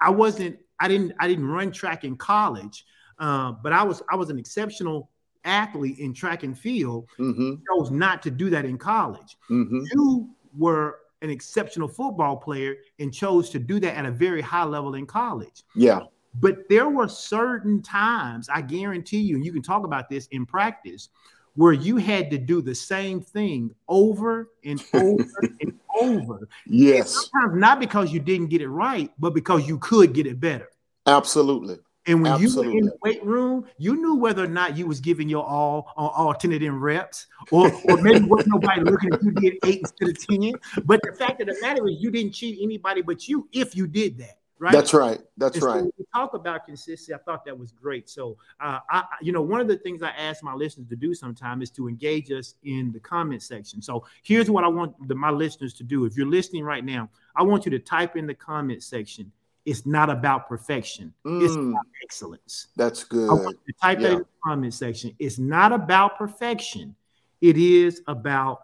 [0.00, 2.84] I wasn't I didn't I didn't run track in college,
[3.18, 5.10] uh, but I was I was an exceptional
[5.44, 7.08] athlete in track and field.
[7.18, 7.54] Mm-hmm.
[7.72, 9.36] Chose not to do that in college.
[9.48, 9.84] Mm-hmm.
[9.92, 14.64] You were an exceptional football player and chose to do that at a very high
[14.64, 15.62] level in college.
[15.74, 16.00] Yeah.
[16.38, 20.44] But there were certain times, I guarantee you, and you can talk about this in
[20.44, 21.08] practice,
[21.54, 25.24] where you had to do the same thing over and over
[25.60, 26.48] and over.
[26.66, 27.14] Yes.
[27.14, 30.38] And sometimes not because you didn't get it right, but because you could get it
[30.38, 30.68] better.
[31.06, 31.78] Absolutely.
[32.06, 32.66] And when Absolutely.
[32.66, 35.44] you were in the weight room, you knew whether or not you was giving your
[35.44, 40.10] all on alternative reps, or, or maybe wasn't nobody looking if you did eight instead
[40.10, 40.52] of ten.
[40.84, 43.86] But the fact of the matter is, you didn't cheat anybody but you if you
[43.86, 44.38] did that.
[44.58, 44.72] Right.
[44.72, 45.18] That's right.
[45.36, 45.84] That's right.
[45.84, 47.12] We talk about consistency.
[47.12, 48.08] I thought that was great.
[48.08, 51.12] So, uh, I, you know, one of the things I ask my listeners to do
[51.12, 53.82] sometime is to engage us in the comment section.
[53.82, 56.06] So, here's what I want the, my listeners to do.
[56.06, 59.30] If you're listening right now, I want you to type in the comment section.
[59.66, 61.12] It's not about perfection.
[61.26, 62.68] Mm, it's about excellence.
[62.76, 63.28] That's good.
[63.28, 64.08] I want you to type yeah.
[64.12, 65.14] in the comment section.
[65.18, 66.94] It's not about perfection.
[67.40, 68.62] It is about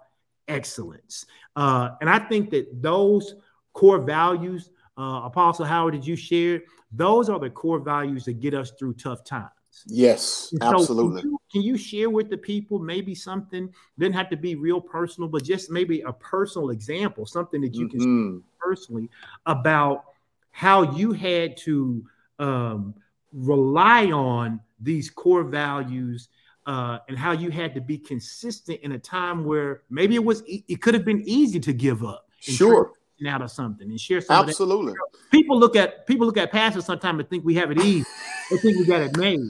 [0.48, 1.26] excellence.
[1.56, 3.34] Uh, and I think that those
[3.74, 6.62] core values uh, Apostle Howard, did you share?
[6.92, 9.50] Those are the core values that get us through tough times.
[9.86, 11.22] Yes, so absolutely.
[11.22, 13.72] Can you, can you, share with the people maybe something?
[13.98, 17.88] Doesn't have to be real personal, but just maybe a personal example, something that you
[17.88, 17.98] mm-hmm.
[17.98, 19.08] can personally
[19.46, 20.04] about
[20.52, 22.04] how you had to
[22.38, 22.94] um,
[23.32, 26.28] rely on these core values
[26.66, 30.42] uh, and how you had to be consistent in a time where maybe it was
[30.46, 32.28] it could have been easy to give up.
[32.38, 32.92] Sure.
[33.28, 34.94] out of something and share some absolutely.
[35.30, 38.04] People look at people look at pastors sometimes and think we have it easy.
[38.50, 39.40] They think we got it made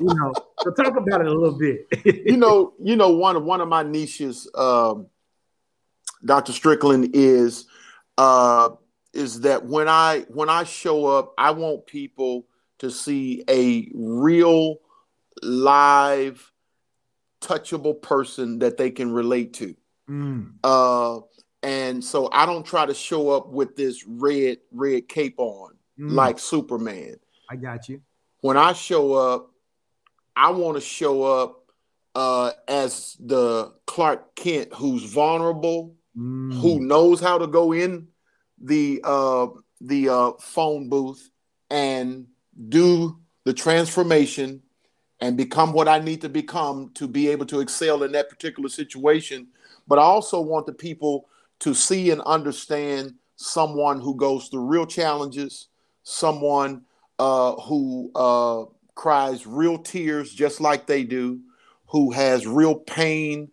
[0.00, 0.32] you know.
[0.60, 1.86] So talk about it a little bit.
[2.04, 5.06] You know you know one of one of my niches um,
[6.24, 7.66] dr strickland is
[8.18, 8.70] uh
[9.12, 12.46] is that when i when i show up i want people
[12.78, 14.76] to see a real
[15.42, 16.52] live
[17.40, 19.74] touchable person that they can relate to
[20.08, 20.50] mm.
[20.64, 21.20] uh
[21.62, 26.12] and so I don't try to show up with this red red cape on mm.
[26.12, 27.16] like Superman.
[27.48, 28.02] I got you.
[28.40, 29.50] When I show up,
[30.34, 31.70] I want to show up
[32.14, 36.60] uh, as the Clark Kent who's vulnerable, mm.
[36.60, 38.08] who knows how to go in
[38.62, 39.48] the uh,
[39.80, 41.30] the uh, phone booth
[41.70, 42.26] and
[42.68, 44.62] do the transformation
[45.20, 48.68] and become what I need to become to be able to excel in that particular
[48.68, 49.48] situation.
[49.86, 51.28] But I also want the people
[51.60, 55.68] to see and understand someone who goes through real challenges,
[56.02, 56.82] someone
[57.18, 61.40] uh, who uh, cries real tears just like they do,
[61.86, 63.50] who has real pain,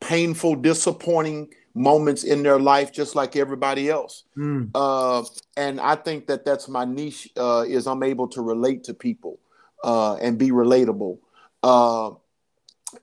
[0.00, 4.24] painful, disappointing moments in their life just like everybody else.
[4.36, 4.70] Mm.
[4.74, 5.24] Uh,
[5.56, 9.38] and I think that that's my niche uh, is I'm able to relate to people
[9.82, 11.18] uh, and be relatable.
[11.62, 12.10] Uh,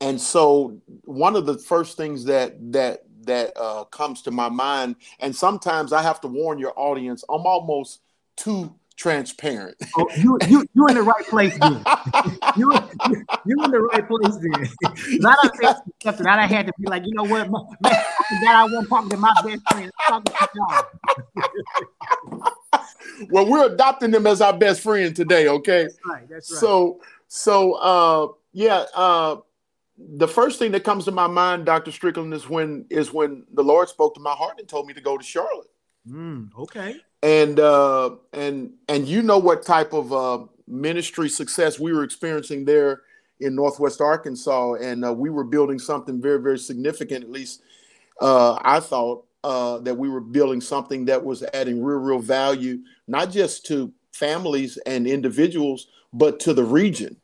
[0.02, 4.96] and so one of the first things that that that uh, comes to my mind.
[5.20, 8.02] And sometimes I have to warn your audience, I'm almost
[8.36, 9.78] too transparent.
[9.98, 11.84] Oh, you you you in the right place then.
[12.56, 12.72] you,
[13.10, 15.20] you you in the right place then.
[15.20, 18.56] Not I said something that I had to be like, you know what, man, that
[18.56, 19.92] I won't talk to my best friend.
[20.08, 20.84] Talking to y'all.
[23.32, 25.84] well, we're adopting them as our best friend today, okay?
[25.84, 26.30] That's right.
[26.30, 26.60] That's right.
[26.60, 29.38] So so uh yeah, uh
[29.98, 31.92] the first thing that comes to my mind, Dr.
[31.92, 35.02] Strickland, is when is when the Lord spoke to my heart and told me to
[35.02, 35.72] go to Charlotte.
[36.08, 36.96] Mm, okay.
[37.22, 42.66] And uh, and and you know what type of uh, ministry success we were experiencing
[42.66, 43.02] there
[43.42, 47.26] in Northwest Arkansas, and uh, we were building something very very significant.
[47.26, 47.62] At least
[48.22, 52.80] uh, I thought uh, that we were building something that was adding real real value,
[53.08, 57.18] not just to families and individuals, but to the region.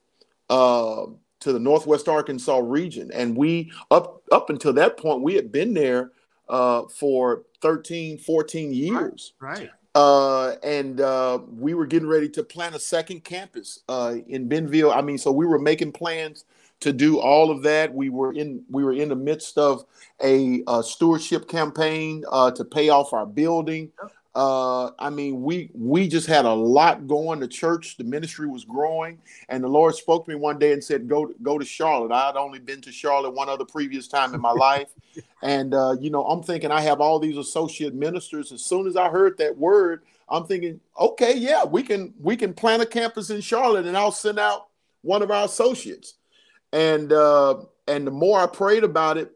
[0.49, 1.05] Uh,
[1.45, 3.11] to the Northwest Arkansas region.
[3.13, 6.11] And we, up, up until that point, we had been there
[6.49, 9.33] uh, for 13, 14 years.
[9.39, 9.69] Right.
[9.95, 14.91] Uh, and uh, we were getting ready to plan a second campus uh, in Bentonville.
[14.91, 16.43] I mean, so we were making plans
[16.81, 17.93] to do all of that.
[17.93, 19.85] We were in we were in the midst of
[20.21, 23.89] a, a stewardship campaign uh, to pay off our building.
[24.35, 27.39] Uh, I mean, we we just had a lot going.
[27.39, 29.17] The church, the ministry was growing,
[29.47, 32.27] and the Lord spoke to me one day and said, "Go go to Charlotte." I
[32.27, 34.89] had only been to Charlotte one other previous time in my life,
[35.41, 38.51] and uh, you know, I'm thinking I have all these associate ministers.
[38.51, 42.53] As soon as I heard that word, I'm thinking, okay, yeah, we can we can
[42.53, 44.67] plant a campus in Charlotte, and I'll send out
[45.01, 46.15] one of our associates.
[46.73, 49.31] And uh, and the more I prayed about it,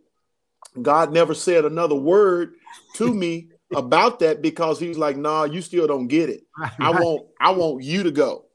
[0.82, 2.56] God never said another word
[2.96, 6.42] to me about that because He's like, "Nah, you still don't get it.
[6.58, 6.72] Right.
[6.80, 8.46] I want I want you to go."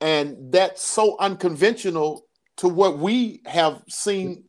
[0.00, 4.44] And that's so unconventional to what we have seen,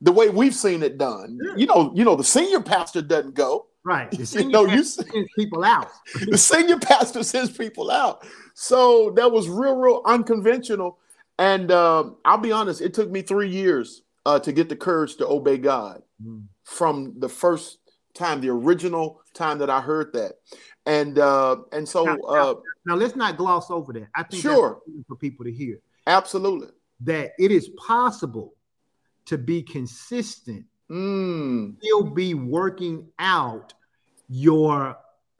[0.00, 1.38] the way we've seen it done.
[1.42, 1.56] Yeah.
[1.56, 3.66] You know, you know, the senior pastor doesn't go.
[3.84, 4.10] Right.
[4.10, 5.90] The senior you know, you sends people out.
[6.28, 8.26] the senior pastor sends people out.
[8.54, 10.98] So that was real, real unconventional.
[11.38, 15.16] And uh, I'll be honest, it took me three years uh, to get the courage
[15.16, 16.44] to obey God mm.
[16.64, 17.78] from the first
[18.14, 20.34] time, the original time that I heard that.
[20.86, 22.54] And uh, and so now, uh,
[22.86, 24.08] now, let's not gloss over that.
[24.14, 25.80] I think sure for people to hear.
[26.06, 26.68] Absolutely.
[27.02, 28.54] That it is possible
[29.26, 31.76] to be consistent, mm.
[31.78, 33.74] still be working out
[34.28, 34.96] your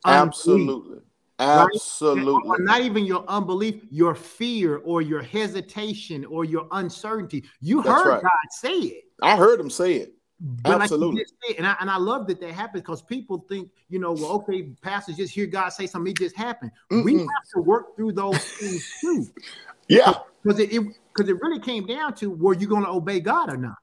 [0.07, 0.99] absolutely.
[1.39, 2.51] Absolutely.
[2.51, 2.61] Right?
[2.61, 7.45] Not even your unbelief, your fear or your hesitation or your uncertainty.
[7.61, 8.23] You That's heard right.
[8.23, 9.05] God say it.
[9.23, 10.15] I heard him say it.
[10.43, 11.25] But Absolutely.
[11.49, 14.33] Like and I and I love that that happens because people think, you know, well,
[14.33, 16.73] okay, pastors just hear God say something, it just happened.
[16.91, 17.05] Mm-mm.
[17.05, 19.27] We have to work through those things too.
[19.87, 20.15] Yeah.
[20.43, 23.51] Because it because it, it really came down to were you going to obey God
[23.51, 23.77] or not?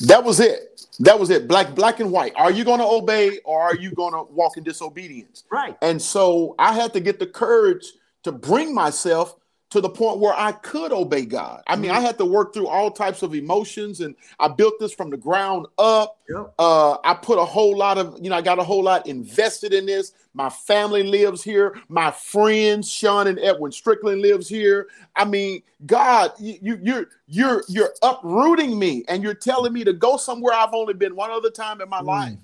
[0.00, 0.86] That was it.
[1.00, 1.46] That was it.
[1.46, 2.32] Black, black and white.
[2.36, 5.44] Are you going to obey or are you going to walk in disobedience?
[5.50, 5.76] Right.
[5.82, 7.92] And so I had to get the courage
[8.24, 9.36] to bring myself
[9.74, 11.64] to the point where I could obey God.
[11.66, 11.98] I mean, mm-hmm.
[11.98, 15.16] I had to work through all types of emotions, and I built this from the
[15.16, 16.16] ground up.
[16.28, 16.54] Yep.
[16.60, 19.72] Uh, I put a whole lot of, you know, I got a whole lot invested
[19.72, 20.12] in this.
[20.32, 21.74] My family lives here.
[21.88, 24.86] My friends, Sean and Edwin Strickland, lives here.
[25.16, 30.16] I mean, God, you, you're you're you're uprooting me, and you're telling me to go
[30.16, 32.06] somewhere I've only been one other time in my mm.
[32.06, 32.38] life,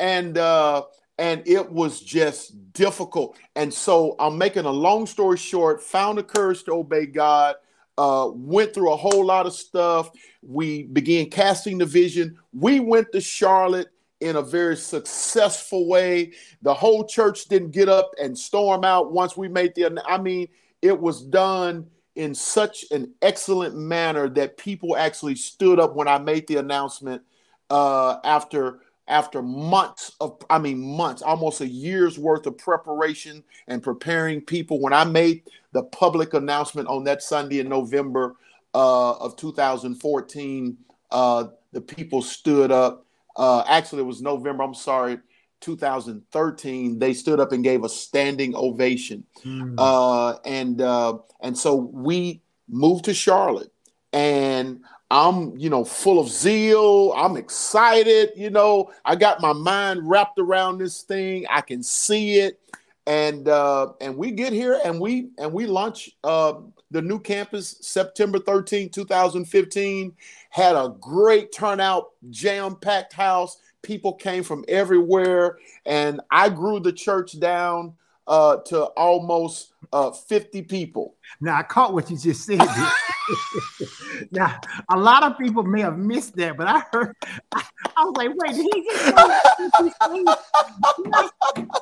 [0.00, 0.82] and uh,
[1.18, 3.36] and it was just difficult.
[3.54, 7.56] And so I'm making a long story short, found the courage to obey God,
[7.96, 10.10] uh, went through a whole lot of stuff.
[10.42, 12.36] We began casting the vision.
[12.52, 13.88] We went to Charlotte
[14.20, 16.32] in a very successful way.
[16.62, 20.48] The whole church didn't get up and storm out once we made the, I mean,
[20.82, 21.86] it was done
[22.16, 27.22] in such an excellent manner that people actually stood up when I made the announcement
[27.70, 33.82] uh, after after months of i mean months almost a year's worth of preparation and
[33.82, 35.42] preparing people when i made
[35.72, 38.36] the public announcement on that sunday in november
[38.74, 40.76] uh, of 2014
[41.12, 45.18] uh, the people stood up uh, actually it was november i'm sorry
[45.60, 50.40] 2013 they stood up and gave a standing ovation mm.
[50.44, 53.70] and uh, and so we moved to charlotte
[54.12, 54.80] and
[55.10, 57.12] I'm, you know, full of zeal.
[57.16, 58.30] I'm excited.
[58.36, 61.46] You know, I got my mind wrapped around this thing.
[61.50, 62.60] I can see it,
[63.06, 66.54] and uh, and we get here and we and we launch uh,
[66.90, 70.12] the new campus September 13, 2015.
[70.50, 73.58] Had a great turnout, jam packed house.
[73.82, 77.94] People came from everywhere, and I grew the church down
[78.26, 81.14] uh, to almost uh, 50 people.
[81.40, 82.60] Now I caught what you just said.
[84.30, 84.60] now
[84.90, 87.14] a lot of people may have missed that, but I heard
[87.52, 87.64] I,
[87.96, 88.82] I was like, wait, did he
[89.80, 89.94] just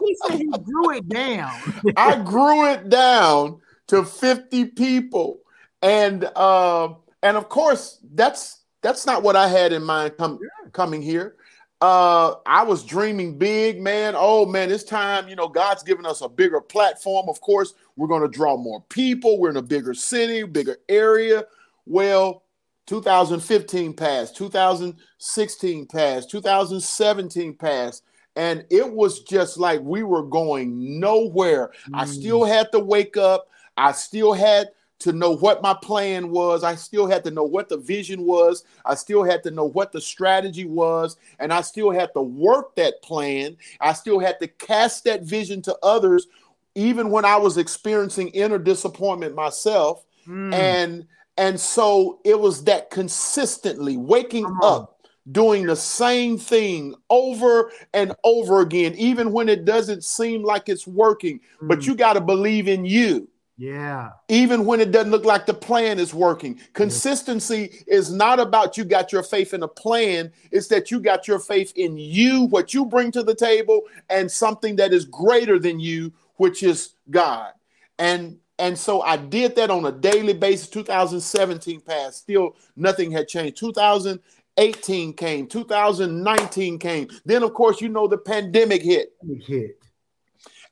[0.00, 1.52] he said he grew it down.
[1.96, 5.40] I grew it down to 50 people.
[5.82, 10.38] And uh, and of course that's that's not what I had in mind com-
[10.72, 11.36] coming here.
[11.82, 14.14] Uh, I was dreaming big, man.
[14.16, 15.28] Oh man, it's time.
[15.28, 17.28] You know, God's given us a bigger platform.
[17.28, 19.40] Of course, we're going to draw more people.
[19.40, 21.44] We're in a bigger city, bigger area.
[21.84, 22.44] Well,
[22.86, 28.04] 2015 passed, 2016 passed, 2017 passed,
[28.36, 31.72] and it was just like we were going nowhere.
[31.88, 32.00] Mm.
[32.00, 33.48] I still had to wake up.
[33.76, 34.68] I still had
[35.02, 36.64] to know what my plan was.
[36.64, 38.64] I still had to know what the vision was.
[38.84, 41.16] I still had to know what the strategy was.
[41.38, 43.56] And I still had to work that plan.
[43.80, 46.26] I still had to cast that vision to others,
[46.74, 50.04] even when I was experiencing inner disappointment myself.
[50.26, 50.54] Mm.
[50.54, 51.06] And
[51.38, 54.92] and so it was that consistently waking up
[55.30, 60.86] doing the same thing over and over again, even when it doesn't seem like it's
[60.86, 61.40] working.
[61.60, 63.28] But you got to believe in you.
[63.62, 64.10] Yeah.
[64.28, 66.58] Even when it doesn't look like the plan is working.
[66.72, 67.94] Consistency yeah.
[67.94, 71.38] is not about you got your faith in a plan, it's that you got your
[71.38, 75.78] faith in you, what you bring to the table, and something that is greater than
[75.78, 77.52] you, which is God.
[78.00, 80.68] And and so I did that on a daily basis.
[80.68, 83.58] 2017 passed, still nothing had changed.
[83.58, 87.08] 2018 came, 2019 came.
[87.24, 89.12] Then, of course, you know the pandemic hit.
[89.22, 89.81] It hit.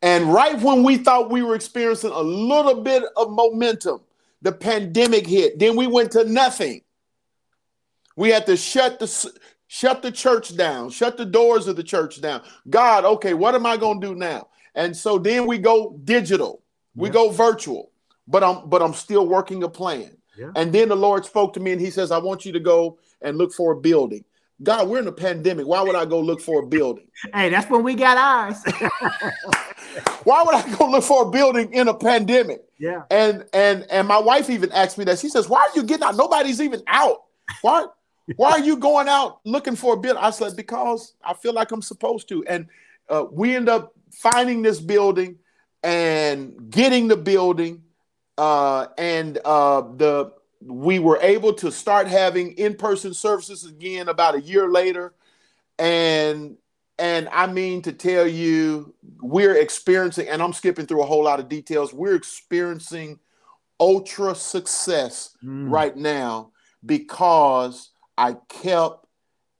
[0.03, 4.01] And right when we thought we were experiencing a little bit of momentum,
[4.43, 5.59] the pandemic hit.
[5.59, 6.83] Then we went to nothing.
[8.17, 9.33] We had to shut the
[9.67, 12.43] shut the church down, shut the doors of the church down.
[12.69, 14.49] God, okay, what am I going to do now?
[14.75, 16.63] And so then we go digital.
[16.95, 17.15] We yeah.
[17.15, 17.91] go virtual.
[18.27, 20.17] But I'm but I'm still working a plan.
[20.37, 20.53] Yeah.
[20.57, 22.99] And then the Lord spoke to me and he says, I want you to go
[23.21, 24.25] and look for a building.
[24.63, 25.67] God, we're in a pandemic.
[25.67, 27.07] Why would I go look for a building?
[27.33, 28.63] Hey, that's when we got ours.
[30.25, 32.63] Why would I go look for a building in a pandemic?
[32.79, 33.03] Yeah.
[33.11, 35.19] And and and my wife even asked me that.
[35.19, 36.17] She says, "Why are you getting out?
[36.17, 37.23] Nobody's even out.
[37.63, 37.87] Why
[38.37, 41.73] why are you going out looking for a building?" I said, "Because I feel like
[41.73, 42.67] I'm supposed to." And
[43.09, 45.39] uh, we end up finding this building
[45.83, 47.83] and getting the building,
[48.39, 50.33] uh, and uh, the
[50.63, 55.15] we were able to start having in-person services again about a year later
[55.79, 56.57] and
[56.99, 61.41] and i mean to tell you we're experiencing and i'm skipping through a whole lot
[61.41, 63.19] of details we're experiencing
[63.79, 65.71] ultra success mm.
[65.71, 66.51] right now
[66.85, 69.07] because i kept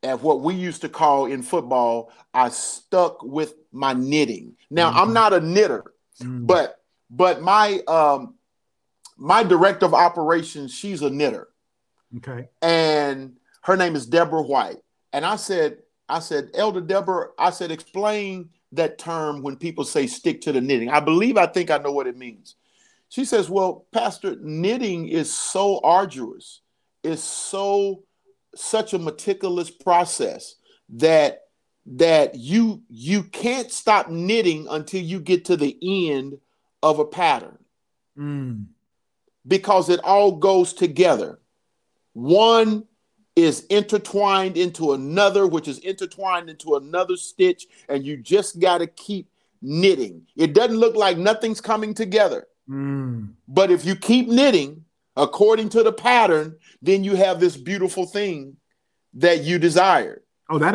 [0.03, 4.99] at what we used to call in football i stuck with my knitting now mm-hmm.
[4.99, 6.47] i'm not a knitter mm.
[6.47, 8.35] but but my um
[9.21, 11.49] my director of operations, she's a knitter.
[12.17, 12.49] Okay.
[12.63, 14.79] And her name is Deborah White.
[15.13, 20.07] And I said, I said, Elder Deborah, I said, explain that term when people say
[20.07, 20.89] stick to the knitting.
[20.89, 22.57] I believe I think I know what it means.
[23.11, 26.63] She says, Well, Pastor, knitting is so arduous,
[27.03, 28.05] it's so
[28.55, 30.55] such a meticulous process
[30.91, 31.43] that
[31.87, 36.39] that you you can't stop knitting until you get to the end
[36.83, 37.59] of a pattern.
[38.17, 38.67] Mm
[39.47, 41.39] because it all goes together.
[42.13, 42.85] One
[43.37, 48.87] is intertwined into another, which is intertwined into another stitch, and you just got to
[48.87, 49.29] keep
[49.63, 50.27] knitting.
[50.37, 52.47] It doesn't look like nothing's coming together.
[52.69, 53.35] Mm.
[53.49, 54.85] But if you keep knitting
[55.17, 58.57] according to the pattern, then you have this beautiful thing
[59.15, 60.23] that you desired.
[60.49, 60.75] Oh, that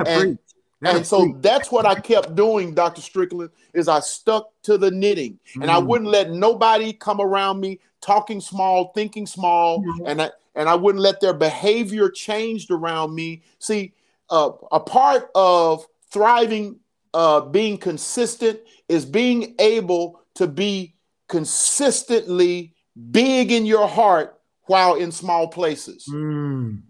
[0.86, 3.02] and, and so that's what I kept doing, Dr.
[3.02, 5.40] Strickland, is I stuck to the knitting.
[5.56, 5.64] Mm.
[5.64, 5.88] And I mm.
[5.88, 10.06] wouldn't let nobody come around me talking small, thinking small, mm-hmm.
[10.06, 13.44] and I and I wouldn't let their behavior changed around me.
[13.60, 13.94] See,
[14.30, 16.80] uh, a part of thriving,
[17.14, 20.96] uh, being consistent, is being able to be
[21.28, 22.74] consistently
[23.12, 26.08] big in your heart while in small places.
[26.10, 26.82] Mm.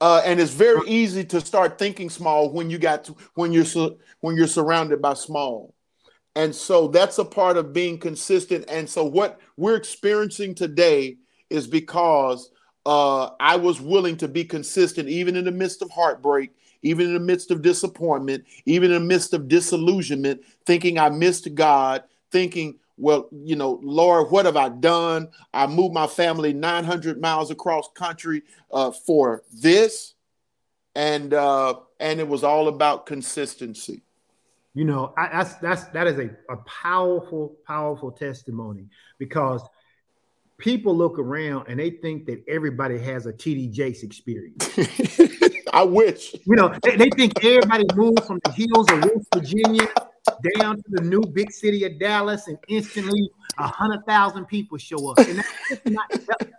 [0.00, 3.64] Uh, and it's very easy to start thinking small when you got to, when you're
[3.64, 5.74] su- when you're surrounded by small.
[6.36, 8.64] And so that's a part of being consistent.
[8.68, 11.18] And so what we're experiencing today
[11.50, 12.50] is because
[12.86, 17.14] uh, I was willing to be consistent, even in the midst of heartbreak, even in
[17.14, 22.78] the midst of disappointment, even in the midst of disillusionment, thinking I missed God, thinking,
[23.00, 25.28] well, you know, Lord, what have I done?
[25.54, 30.14] I moved my family 900 miles across country uh, for this,
[30.94, 34.02] and uh, and it was all about consistency.
[34.74, 38.86] You know, I, that's that's that is a, a powerful, powerful testimony
[39.18, 39.62] because
[40.58, 44.68] people look around and they think that everybody has a TD Jakes experience.
[45.72, 46.34] I wish.
[46.44, 49.88] You know, they, they, think everybody moved from the hills of West Virginia
[50.56, 55.10] down to the new big city of Dallas and instantly a hundred thousand people show
[55.10, 55.18] up.
[55.18, 56.50] And that's not, that,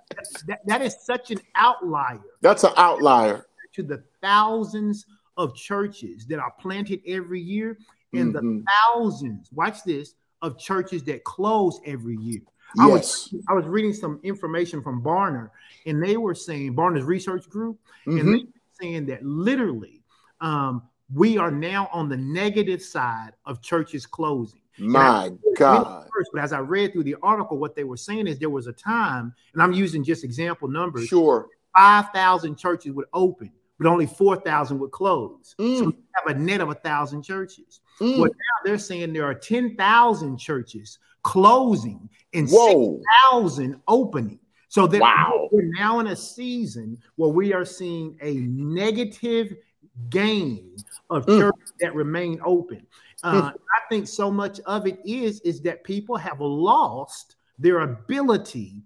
[0.47, 2.21] that, that is such an outlier.
[2.41, 3.47] That's an outlier.
[3.73, 5.05] To the thousands
[5.37, 7.77] of churches that are planted every year
[8.13, 8.57] and mm-hmm.
[8.57, 12.41] the thousands, watch this, of churches that close every year.
[12.75, 12.79] Yes.
[12.79, 15.49] I was I was reading some information from Barna,
[15.85, 18.17] and they were saying Barna's research group, mm-hmm.
[18.19, 20.01] and they were saying that literally
[20.39, 20.83] um,
[21.13, 24.61] we are now on the negative side of churches closing.
[24.77, 26.07] My I, God.
[26.15, 28.67] First, but as I read through the article, what they were saying is there was
[28.67, 31.07] a time, and I'm using just example numbers.
[31.07, 31.47] Sure.
[31.75, 33.51] 5,000 churches would open
[33.81, 35.55] but only 4,000 would close.
[35.59, 35.79] Mm.
[35.79, 37.79] So we have a net of a thousand churches.
[37.99, 38.19] Mm.
[38.19, 44.39] Well, now they're saying there are 10,000 churches closing and 6,000 opening.
[44.67, 45.49] So that wow.
[45.51, 49.55] we're now in a season where we are seeing a negative
[50.09, 50.75] gain
[51.09, 51.39] of mm.
[51.39, 52.85] churches that remain open.
[53.23, 53.53] Uh, mm.
[53.53, 58.81] I think so much of it is is that people have lost their ability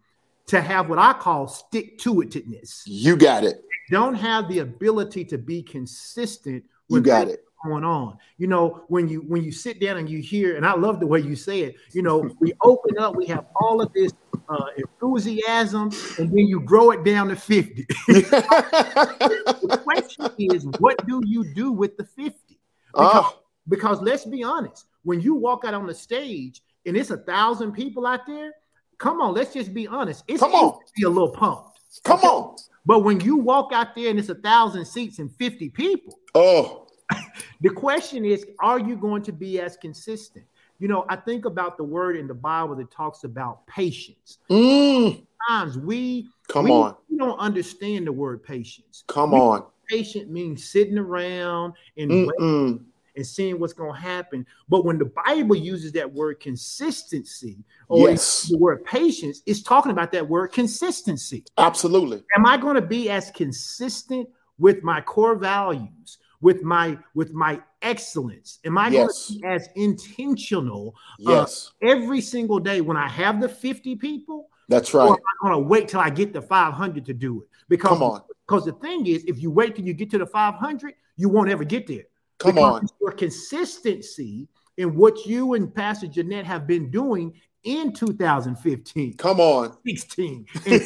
[0.48, 2.82] to have what I call stick to itness.
[2.86, 8.18] You got it don't have the ability to be consistent you got it going on
[8.38, 11.08] you know when you when you sit down and you hear and i love the
[11.08, 14.12] way you say it you know we open up we have all of this
[14.48, 15.90] uh, enthusiasm
[16.20, 21.72] and then you grow it down to 50 the question is what do you do
[21.72, 22.60] with the 50
[22.94, 23.40] because, oh.
[23.68, 27.72] because let's be honest when you walk out on the stage and it's a thousand
[27.72, 28.54] people out there,
[28.98, 30.24] come on, let's just be honest.
[30.28, 31.80] It's come on, be a little pumped.
[32.04, 32.28] Come okay?
[32.28, 32.56] on.
[32.86, 36.85] But when you walk out there and it's a thousand seats and 50 people, oh,
[37.62, 40.46] the question is, are you going to be as consistent?
[40.80, 44.40] You know, I think about the word in the Bible that talks about patience.
[44.50, 45.26] Mm.
[45.48, 49.04] Sometimes we come we, on, we don't understand the word patience.
[49.08, 52.86] Come we, on, patient means sitting around and waiting
[53.16, 54.46] and seeing what's going to happen.
[54.68, 58.44] But when the Bible uses that word consistency or yes.
[58.44, 61.46] the word patience, it's talking about that word consistency.
[61.58, 62.24] Absolutely.
[62.36, 64.28] Am I going to be as consistent
[64.58, 68.60] with my core values, with my with my excellence?
[68.66, 69.30] Am I yes.
[69.30, 71.72] going to be as intentional uh, yes.
[71.84, 74.50] Uh, every single day when I have the 50 people?
[74.70, 75.10] That's right.
[75.10, 77.48] Or am I going to wait till I get the 500 to do it?
[77.68, 78.22] Because, Come on.
[78.46, 81.50] because the thing is, if you wait till you get to the 500, you won't
[81.50, 82.04] ever get there.
[82.38, 82.90] Come because on.
[83.02, 87.34] Your consistency in what you and Pastor Jeanette have been doing
[87.66, 89.18] in 2015.
[89.18, 89.76] Come on.
[89.86, 90.82] 16 and,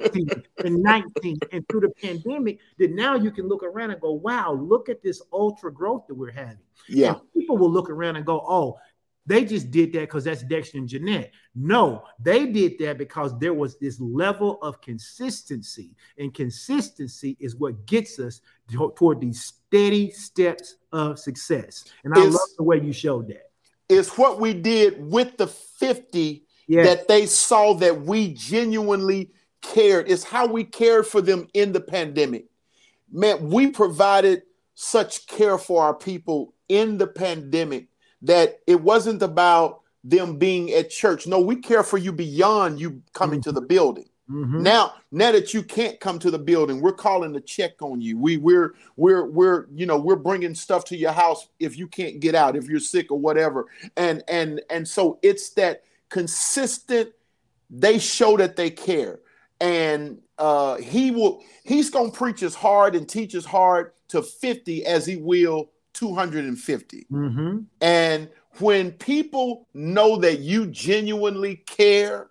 [0.00, 0.28] 18
[0.64, 4.52] and 19 and through the pandemic that now you can look around and go, wow,
[4.52, 6.58] look at this ultra growth that we're having.
[6.88, 7.14] Yeah.
[7.14, 8.78] And people will look around and go, oh,
[9.26, 11.32] they just did that because that's Dexter and Jeanette.
[11.54, 17.86] No, they did that because there was this level of consistency, and consistency is what
[17.86, 18.42] gets us
[18.96, 21.84] toward these steady steps of success.
[22.04, 23.50] And I it's, love the way you showed that.
[23.88, 26.86] It's what we did with the 50 yes.
[26.86, 29.30] that they saw that we genuinely
[29.62, 30.10] cared.
[30.10, 32.46] It's how we cared for them in the pandemic.
[33.12, 34.42] Man, we provided
[34.74, 37.88] such care for our people in the pandemic
[38.22, 41.26] that it wasn't about them being at church.
[41.26, 43.50] No, we care for you beyond you coming mm-hmm.
[43.50, 44.08] to the building.
[44.30, 44.62] Mm-hmm.
[44.62, 48.18] Now, now that you can't come to the building, we're calling to check on you.
[48.18, 52.20] We we're we're we're you know we're bringing stuff to your house if you can't
[52.20, 53.66] get out, if you're sick or whatever.
[53.96, 57.10] And and and so it's that consistent.
[57.68, 59.20] They show that they care,
[59.60, 61.42] and uh, he will.
[61.62, 67.06] He's gonna preach as hard and teach as hard to fifty as he will 250.
[67.10, 67.58] Mm-hmm.
[67.80, 72.30] And when people know that you genuinely care,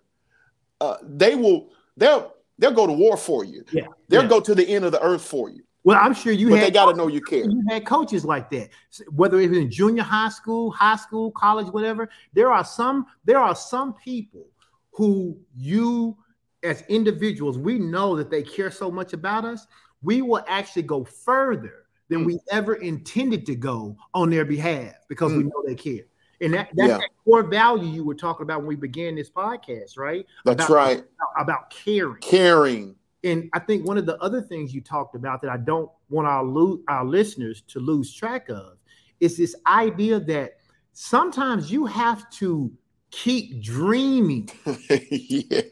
[0.80, 3.64] uh, they will they'll they'll go to war for you.
[3.72, 4.28] Yeah, they'll yeah.
[4.28, 5.62] go to the end of the earth for you.
[5.84, 6.48] Well, I'm sure you.
[6.48, 7.44] But they got to know you care.
[7.44, 8.70] You had coaches like that,
[9.10, 12.08] whether it's in junior high school, high school, college, whatever.
[12.32, 13.06] There are some.
[13.24, 14.46] There are some people
[14.92, 16.16] who you,
[16.62, 19.66] as individuals, we know that they care so much about us.
[20.02, 22.26] We will actually go further than mm.
[22.26, 25.38] we ever intended to go on their behalf because mm.
[25.38, 26.04] we know they care.
[26.40, 26.98] And that, that's yeah.
[26.98, 30.26] that core value you were talking about when we began this podcast, right?
[30.44, 30.98] That's about, right.
[30.98, 32.20] About, about, caring.
[32.20, 32.96] Caring.
[33.22, 36.28] And I think one of the other things you talked about that I don't want
[36.28, 38.76] our lo- our listeners to lose track of
[39.20, 40.58] is this idea that
[40.92, 42.70] sometimes you have to
[43.10, 44.50] keep dreaming.
[45.10, 45.62] yeah.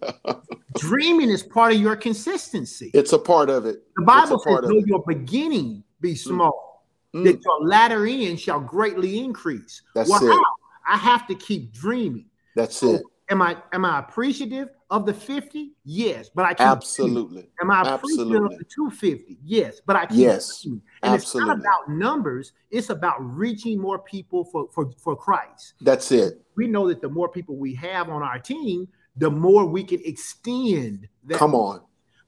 [0.79, 2.91] Dreaming is part of your consistency.
[2.95, 3.83] It's a part of it.
[3.97, 6.19] The Bible says, though your beginning be mm.
[6.19, 6.72] small,
[7.15, 7.25] mm.
[7.25, 9.83] that your latter end shall greatly increase.
[9.95, 10.33] That's well, it.
[10.33, 10.43] How?
[10.87, 12.27] I have to keep dreaming.
[12.57, 13.03] That's so, it.
[13.31, 15.73] Am I am I appreciative of the 50?
[15.85, 17.43] Yes, but I keep absolutely.
[17.43, 17.51] Dreaming.
[17.63, 18.55] Am I appreciative absolutely.
[18.55, 19.39] of the 250?
[19.43, 20.63] Yes, but I keep yes.
[20.63, 20.83] Dreaming.
[21.03, 21.53] And absolutely.
[21.53, 25.75] it's not about numbers, it's about reaching more people for, for, for Christ.
[25.81, 26.43] That's it.
[26.57, 28.87] We know that the more people we have on our team,
[29.17, 31.39] the more we can extend that.
[31.39, 31.81] Come on.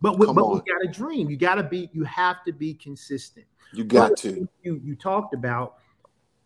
[0.05, 1.31] But we, but we got to dream.
[1.31, 1.89] You got to be.
[1.95, 3.47] You have to be consistent.
[3.73, 4.47] You got to.
[4.63, 5.77] You you talked about,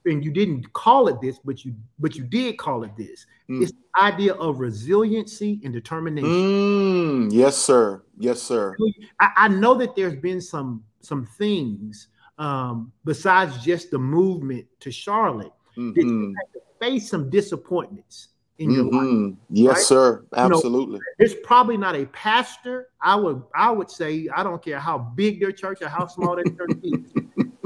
[0.04, 3.26] and you didn't call it this, but you but you did call it this.
[3.50, 3.62] Mm.
[3.62, 6.30] It's the idea of resiliency and determination.
[6.30, 8.04] Mm, yes, sir.
[8.16, 8.76] Yes, sir.
[9.18, 12.06] I, I, know that there's been some some things
[12.38, 15.94] um, besides just the movement to Charlotte mm-hmm.
[15.94, 18.28] that you had to face some disappointments
[18.58, 19.24] in your mm-hmm.
[19.26, 19.34] life.
[19.50, 19.84] Yes, right?
[19.84, 20.24] sir.
[20.36, 20.94] Absolutely.
[20.94, 22.88] You know, it's probably not a pastor.
[23.00, 26.36] I would I would say I don't care how big their church or how small
[26.36, 27.12] their church is.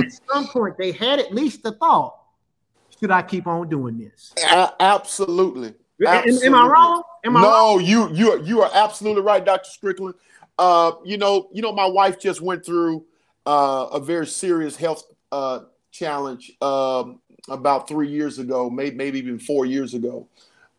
[0.00, 2.18] At some point, they had at least the thought:
[3.00, 4.32] Should I keep on doing this?
[4.50, 5.74] A- absolutely.
[6.06, 6.46] absolutely.
[6.46, 7.02] Am, am, I wrong?
[7.24, 7.84] Am I no, wrong?
[7.84, 10.14] you you are, you are absolutely right, Doctor Strickland.
[10.58, 13.04] Uh, you know, you know, my wife just went through
[13.46, 19.38] uh, a very serious health uh, challenge um, about three years ago, maybe maybe even
[19.38, 20.28] four years ago.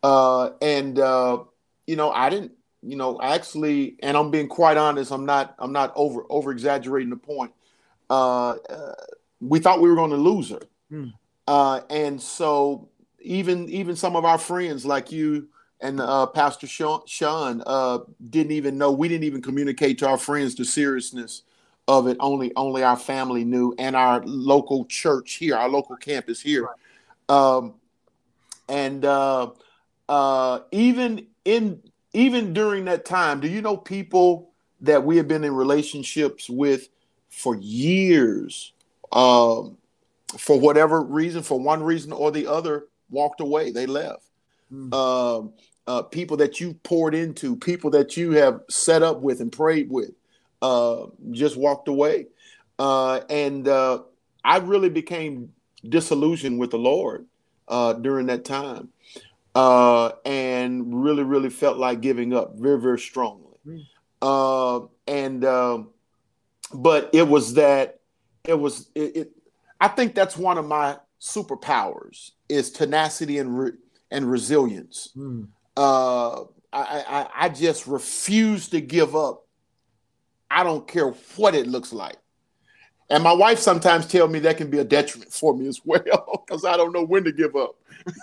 [0.04, 1.38] Uh, and uh,
[1.86, 2.52] you know, I didn't,
[2.82, 5.10] you know, actually, and I'm being quite honest.
[5.10, 7.52] I'm not, I'm not over over exaggerating the point.
[8.10, 8.94] Uh, uh
[9.40, 11.08] we thought we were going to lose her, hmm.
[11.48, 12.90] uh, and so
[13.20, 15.48] even even some of our friends like you
[15.80, 18.92] and uh, Pastor Sean, Sean uh, didn't even know.
[18.92, 21.44] We didn't even communicate to our friends the seriousness
[21.88, 22.18] of it.
[22.20, 26.68] Only only our family knew, and our local church here, our local campus here.
[27.28, 27.74] Right Um,
[28.68, 29.50] and uh,
[30.08, 31.80] uh, even in
[32.12, 34.50] even during that time, do you know people
[34.80, 36.88] that we have been in relationships with
[37.28, 38.72] for years?
[39.12, 39.76] Um,
[40.38, 43.70] for whatever reason, for one reason or the other, walked away.
[43.70, 44.26] They left.
[44.72, 44.92] Mm.
[44.92, 45.52] Um,
[45.86, 49.90] uh, people that you poured into, people that you have set up with and prayed
[49.90, 50.12] with,
[50.62, 52.26] uh, just walked away.
[52.78, 54.00] Uh, and uh,
[54.44, 55.52] I really became
[55.88, 57.26] disillusioned with the Lord
[57.68, 58.88] uh, during that time
[59.54, 63.58] uh, and really, really felt like giving up very, very strongly.
[63.66, 63.84] Mm.
[65.06, 65.90] and, um,
[66.72, 68.00] but it was that,
[68.44, 69.30] it was, it, it,
[69.80, 73.72] I think that's one of my superpowers is tenacity and, re-
[74.10, 75.12] and resilience.
[75.16, 75.48] Mm.
[75.76, 76.42] Uh,
[76.72, 79.46] I, I, I just refuse to give up.
[80.50, 82.16] I don't care what it looks like.
[83.10, 86.44] And my wife sometimes tell me that can be a detriment for me as well
[86.46, 87.76] because I don't know when to give up.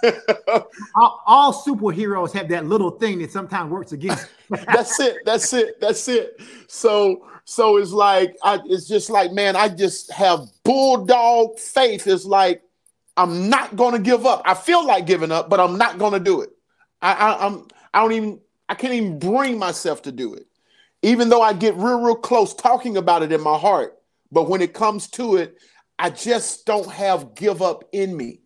[0.96, 4.28] all, all, superheroes have that little thing that sometimes works against.
[4.50, 5.18] that's it.
[5.26, 5.80] That's it.
[5.82, 6.40] That's it.
[6.68, 12.06] So so it's like I, it's just like man, I just have bulldog faith.
[12.06, 12.62] It's like
[13.18, 14.42] I'm not going to give up.
[14.46, 16.50] I feel like giving up, but I'm not going to do it.
[17.02, 20.48] I, I I'm I don't even I can't even bring myself to do it,
[21.02, 24.01] even though I get real real close talking about it in my heart.
[24.32, 25.58] But when it comes to it,
[26.00, 28.42] I just don't have give up in me.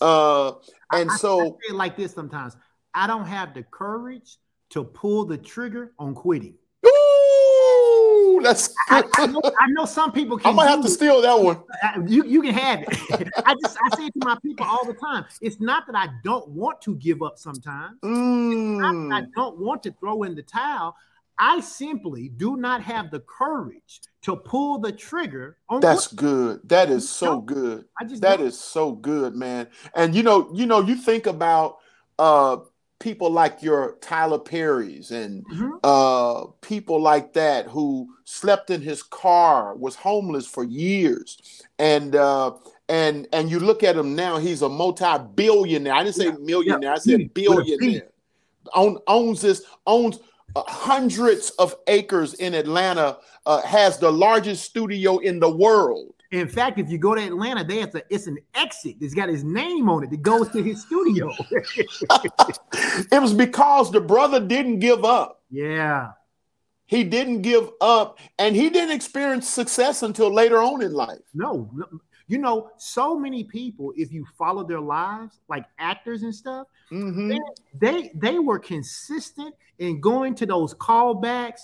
[0.00, 0.52] Uh,
[0.92, 2.56] and I, so, I like this sometimes
[2.94, 4.36] I don't have the courage
[4.70, 6.54] to pull the trigger on quitting.
[6.84, 10.50] Ooh, that's I, I, know, I, know, some people can.
[10.50, 11.62] I might have to steal that one.
[12.10, 12.88] You you can have it.
[13.46, 15.24] I just I say it to my people all the time.
[15.40, 17.98] It's not that I don't want to give up sometimes.
[18.02, 19.14] Mm.
[19.14, 20.96] I don't want to throw in the towel.
[21.42, 26.20] I simply do not have the courage to pull the trigger on That's what?
[26.20, 26.60] good.
[26.68, 27.84] That is so good.
[28.00, 29.66] I just that is so good, man.
[29.96, 31.78] And you know, you know, you think about
[32.20, 32.58] uh
[33.00, 35.70] people like your Tyler Perry's and mm-hmm.
[35.82, 41.60] uh people like that who slept in his car, was homeless for years.
[41.80, 42.52] And uh
[42.88, 45.92] and and you look at him now, he's a multi-billionaire.
[45.92, 46.36] I didn't say yeah.
[46.38, 46.92] millionaire, yeah.
[46.92, 48.10] I said billionaire.
[48.74, 50.20] Own, owns this, owns
[50.54, 56.14] uh, hundreds of acres in Atlanta, uh, has the largest studio in the world.
[56.30, 58.96] In fact, if you go to Atlanta, they have to, it's an exit.
[59.00, 61.30] It's got his name on it that goes to his studio.
[61.50, 65.42] it was because the brother didn't give up.
[65.50, 66.12] Yeah.
[66.86, 71.20] He didn't give up and he didn't experience success until later on in life.
[71.34, 71.70] No,
[72.32, 77.28] you know, so many people, if you follow their lives, like actors and stuff, mm-hmm.
[77.28, 77.38] they,
[77.78, 81.60] they they were consistent in going to those callbacks,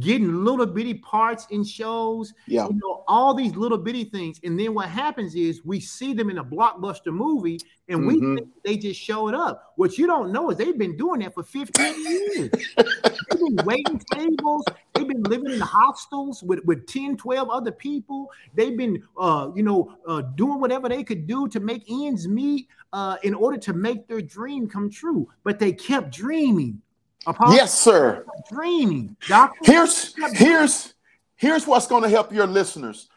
[0.00, 2.66] getting little bitty parts in shows, yeah.
[2.66, 4.40] you know, all these little bitty things.
[4.42, 8.34] And then what happens is we see them in a blockbuster movie and mm-hmm.
[8.34, 9.72] we think they just showed up.
[9.76, 12.50] What you don't know is they've been doing that for 15 years.
[12.76, 14.64] they've been waiting tables,
[14.94, 18.30] they've been living in hostels with, with 10, 12 other people.
[18.54, 22.68] They've been uh, you know, uh, doing whatever they could do to make ends meet
[22.92, 25.28] uh, in order to make their dream come true.
[25.42, 26.82] But they kept dreaming
[27.26, 28.24] Apostle, yes, sir.
[28.50, 29.16] Dreaming.
[29.28, 30.94] Doctor, here's here's
[31.36, 33.08] here's what's going to help your listeners.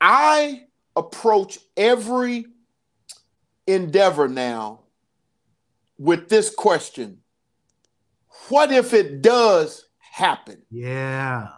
[0.00, 0.64] I
[0.96, 2.46] approach every
[3.72, 4.80] endeavor now
[5.98, 7.18] with this question.
[8.48, 10.62] What if it does happen?
[10.70, 11.48] Yeah.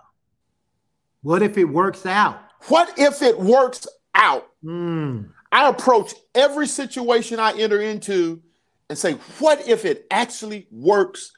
[1.23, 2.41] What if it works out?
[2.69, 4.49] What if it works out?
[4.65, 5.31] Mm.
[5.51, 8.43] I approach every situation I enter into
[8.89, 11.33] and say, what if it actually works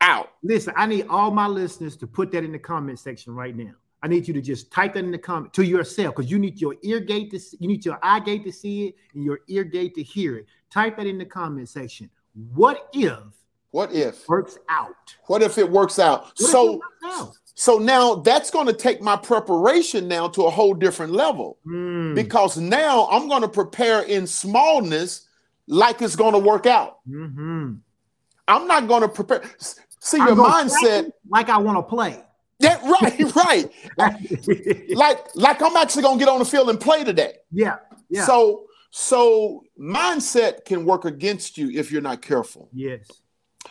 [0.00, 0.30] out.
[0.42, 3.72] Listen, I need all my listeners to put that in the comment section right now.
[4.02, 6.60] I need you to just type that in the comment to yourself because you need
[6.60, 9.40] your ear gate to see, you need your eye gate to see it and your
[9.48, 10.46] ear gate to hear it.
[10.70, 12.08] Type that in the comment section.
[12.54, 13.18] What if?
[13.70, 15.16] What if works out?
[15.26, 16.24] What if it works out?
[16.24, 17.32] What so out?
[17.54, 22.14] so now that's going to take my preparation now to a whole different level mm.
[22.14, 25.28] because now I'm going to prepare in smallness
[25.66, 26.98] like it's going to work out.
[27.08, 27.74] Mm-hmm.
[28.46, 29.42] I'm not going to prepare.
[29.58, 32.22] See your mindset like I want to play.
[32.58, 34.88] Yeah, right, right.
[34.90, 37.34] like, like I'm actually gonna get on the field and play today.
[37.52, 37.76] Yeah,
[38.08, 38.24] yeah.
[38.24, 42.68] So, so mindset can work against you if you're not careful.
[42.72, 43.10] Yes.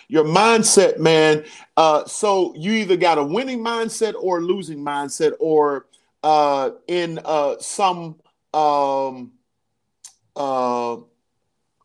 [0.10, 1.44] Your mindset, man.
[1.76, 5.88] Uh, so you either got a winning mindset or losing mindset, or
[6.24, 8.16] uh, in uh, some
[8.54, 9.32] um,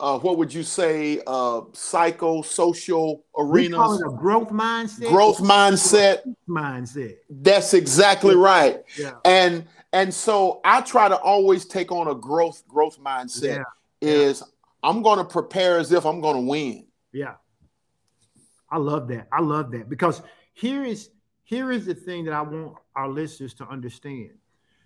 [0.03, 4.03] uh, what would you say, uh, psychosocial arenas?
[4.03, 5.09] a growth mindset.
[5.09, 6.23] Growth mindset.
[6.49, 7.19] Mindset.
[7.31, 8.83] That's exactly right.
[8.99, 9.13] Yeah.
[9.25, 13.59] And and so I try to always take on a growth growth mindset.
[14.01, 14.09] Yeah.
[14.09, 14.43] Is
[14.83, 16.87] I'm going to prepare as if I'm going to win.
[17.13, 17.35] Yeah.
[18.73, 19.29] I love that.
[19.31, 20.21] I love that because
[20.53, 21.11] here is
[21.45, 24.31] here is the thing that I want our listeners to understand.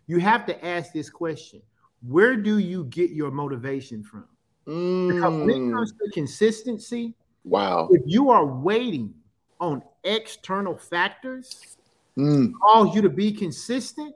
[0.09, 1.63] You have to ask this question:
[2.07, 4.27] Where do you get your motivation from?
[4.67, 5.15] Mm.
[5.15, 7.15] Because when it comes to consistency,
[7.45, 7.89] wow.
[7.91, 9.15] if you are waiting
[9.61, 11.77] on external factors
[12.19, 12.53] Mm.
[12.63, 14.15] cause you to be consistent,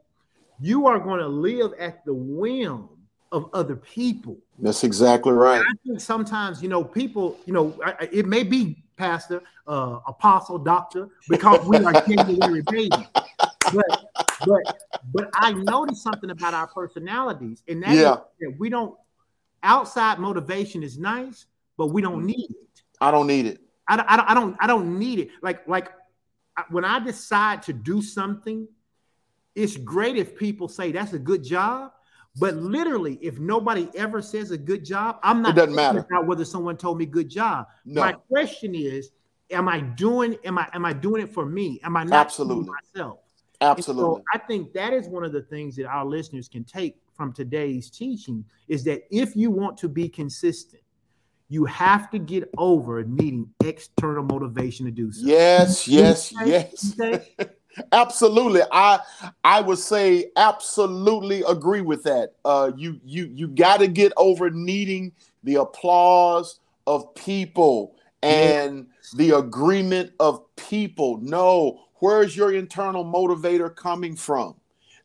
[0.59, 2.89] you are going to live at the whim
[3.31, 4.39] of other people.
[4.59, 5.61] That's exactly right.
[5.61, 7.79] I think sometimes, you know, people, you know,
[8.11, 13.07] it may be pastor, uh, apostle, doctor, because we are January babies.
[13.73, 13.85] But
[14.47, 14.63] but
[15.13, 18.17] but I noticed something about our personalities, and that is Yeah.
[18.41, 18.95] that we don't
[19.63, 21.47] outside motivation is nice,
[21.77, 22.27] but we don't mm-hmm.
[22.27, 22.83] need it.
[23.01, 23.61] I don't need it.
[23.89, 25.31] I don't, I don't, I don't, I don't need it.
[25.43, 25.91] Like, like
[26.71, 28.69] when I decide to do something,
[29.55, 31.93] it's great if people say that's a good job.
[32.37, 36.07] But literally, if nobody ever says a good job, I'm not It doesn't matter.
[36.09, 37.67] about whether someone told me good job.
[37.85, 38.03] No.
[38.03, 39.11] My question is,
[39.51, 41.81] am I doing, am I, am I doing it for me?
[41.83, 42.71] Am I not Absolutely.
[42.95, 43.19] myself?
[43.61, 44.21] And Absolutely.
[44.21, 47.35] So I think that is one of the things that our listeners can take from
[47.35, 50.81] today's teaching is that if you want to be consistent,
[51.51, 55.27] you have to get over needing external motivation to do so.
[55.27, 56.65] Yes, yes, Okay?
[56.73, 56.99] yes.
[57.93, 58.63] Absolutely.
[58.73, 59.01] I
[59.45, 62.37] I would say absolutely agree with that.
[62.43, 65.13] Uh you you you got to get over needing
[65.45, 71.19] the applause of people and the agreement of people.
[71.19, 74.55] No, where's your internal motivator coming from?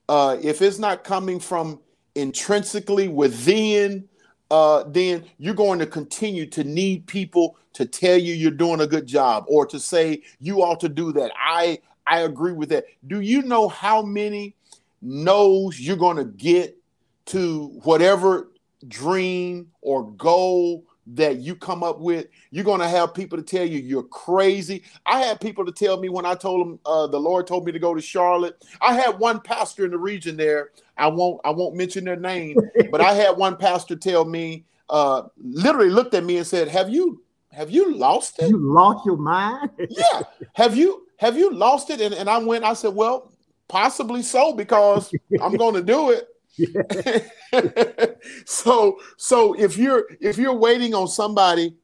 [0.08, 1.82] Uh if it's not coming from
[2.16, 4.08] intrinsically within
[4.52, 8.88] uh, then you're going to continue to need people to tell you you're doing a
[8.88, 11.32] good job or to say you ought to do that.
[11.38, 12.86] I I agree with that.
[13.08, 14.56] Do you know how many
[15.02, 16.78] no's you're going to get
[17.26, 18.52] to whatever
[18.88, 22.28] dream or goal that you come up with?
[22.52, 24.84] You're going to have people to tell you you're crazy.
[25.06, 27.72] I had people to tell me when I told them uh, the Lord told me
[27.72, 28.64] to go to Charlotte.
[28.80, 30.70] I had one pastor in the region there.
[30.98, 32.58] I won't I won't mention their name,
[32.92, 36.90] but I had one pastor tell me, uh, literally looked at me and said, "Have
[36.90, 37.22] you
[37.52, 38.50] have you lost it?
[38.50, 39.72] You lost your mind.
[39.90, 40.24] yeah.
[40.54, 42.64] Have you have you lost it?" And, and I went.
[42.64, 43.32] I said, "Well,
[43.68, 46.30] possibly so because I'm going to do it."
[48.46, 51.76] so so if you're if you're waiting on somebody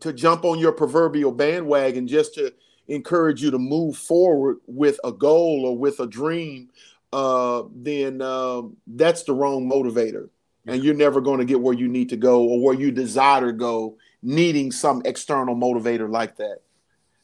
[0.00, 2.52] to jump on your proverbial bandwagon just to
[2.88, 6.68] encourage you to move forward with a goal or with a dream
[7.16, 10.28] uh, then um, that's the wrong motivator
[10.66, 13.46] and you're never going to get where you need to go or where you desire
[13.46, 16.58] to go needing some external motivator like that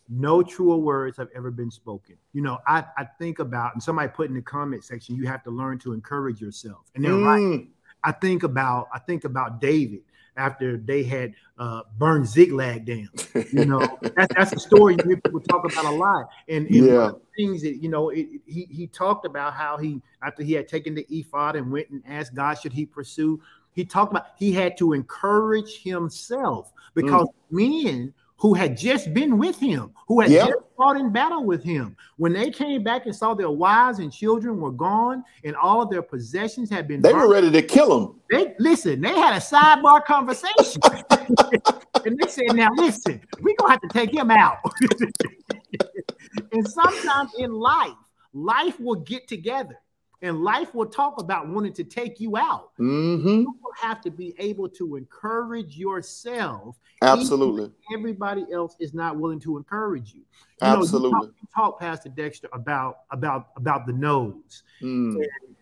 [0.09, 2.17] no truer words have ever been spoken.
[2.35, 5.43] You know, I, I think about, and somebody put in the comment section, you have
[5.45, 6.81] to learn to encourage yourself.
[6.95, 7.41] And they're right.
[7.41, 7.69] Mm,
[8.05, 10.03] I think about I think about David
[10.37, 13.09] after they had uh, burned Ziklag down.
[13.53, 16.27] You know, that's that's a story you hear people talk about a lot.
[16.49, 16.95] And, and Yeah.
[16.95, 20.43] one of the things that you know, it, he he talked about how he after
[20.43, 23.41] he had taken the ephod and went and asked God should he pursue.
[23.75, 28.13] He talked about he had to encourage himself because men
[28.43, 30.49] who had just been with him, who had Yep.
[30.49, 34.13] just fought in battle with him, when they came back and saw their wives and
[34.13, 37.63] children were gone and all of their possessions had been they burned, were ready to
[37.63, 40.83] kill him they listen, they had a sidebar conversation.
[42.05, 44.57] and they said, now listen, we're gonna have to take him out.
[46.53, 47.95] and sometimes in life,
[48.33, 49.79] life will get together
[50.23, 52.71] and life will talk about wanting to take you out.
[52.77, 56.77] hmm You will have to be able to encourage yourself.
[57.03, 60.21] absolutely Everybody else is not willing to encourage you.
[60.21, 64.63] You know, you absolutely talk, you talk, Pastor Dexter, about about about the nose.
[64.81, 65.17] Mm,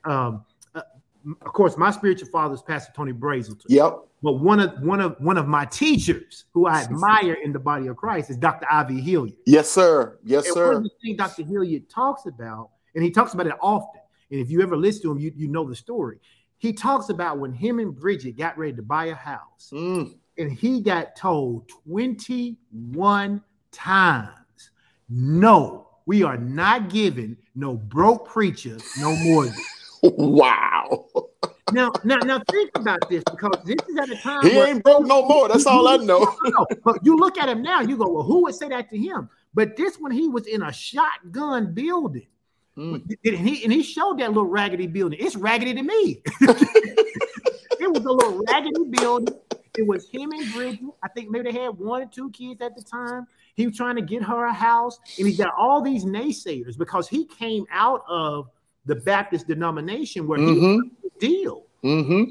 [0.05, 0.45] Um,
[0.75, 0.83] uh,
[1.41, 3.65] of course, my spiritual father is Pastor Tony Brazelton.
[3.69, 7.59] yep But one of one of one of my teachers who I admire in the
[7.59, 8.67] body of Christ is Dr.
[8.71, 9.01] I.V.
[9.01, 9.39] Hilliard.
[9.47, 11.45] yes sir yes And one sir of the things Dr.
[11.45, 14.00] Hilliard talks about, and he talks about it often,
[14.31, 16.19] and if you ever listen to him, you, you know the story.
[16.59, 20.53] He talks about when him and Bridget got ready to buy a house, Mm, and
[20.53, 24.71] he got told 21 times,
[25.09, 29.55] no, we are not giving no broke preacher no mortgage.
[30.03, 31.07] wow
[31.73, 35.07] Now, now, now think about this because this is at a time he ain't broke
[35.07, 36.35] no more that's all i know
[36.85, 39.29] but you look at him now, you go, well, who would say that to him?
[39.53, 42.27] But this when he was in a shotgun building,
[42.81, 43.17] Mm.
[43.27, 45.19] and he and he showed that little raggedy building.
[45.21, 46.23] It's raggedy to me.
[46.41, 49.35] it was a little raggedy building.
[49.77, 50.81] It was him and Bridget.
[51.03, 53.27] I think maybe they had one or two kids at the time.
[53.55, 57.07] He was trying to get her a house, and he got all these naysayers because
[57.07, 58.49] he came out of
[58.87, 60.77] the Baptist denomination where he Mhm.
[61.03, 61.67] was a deal.
[61.83, 62.25] hmm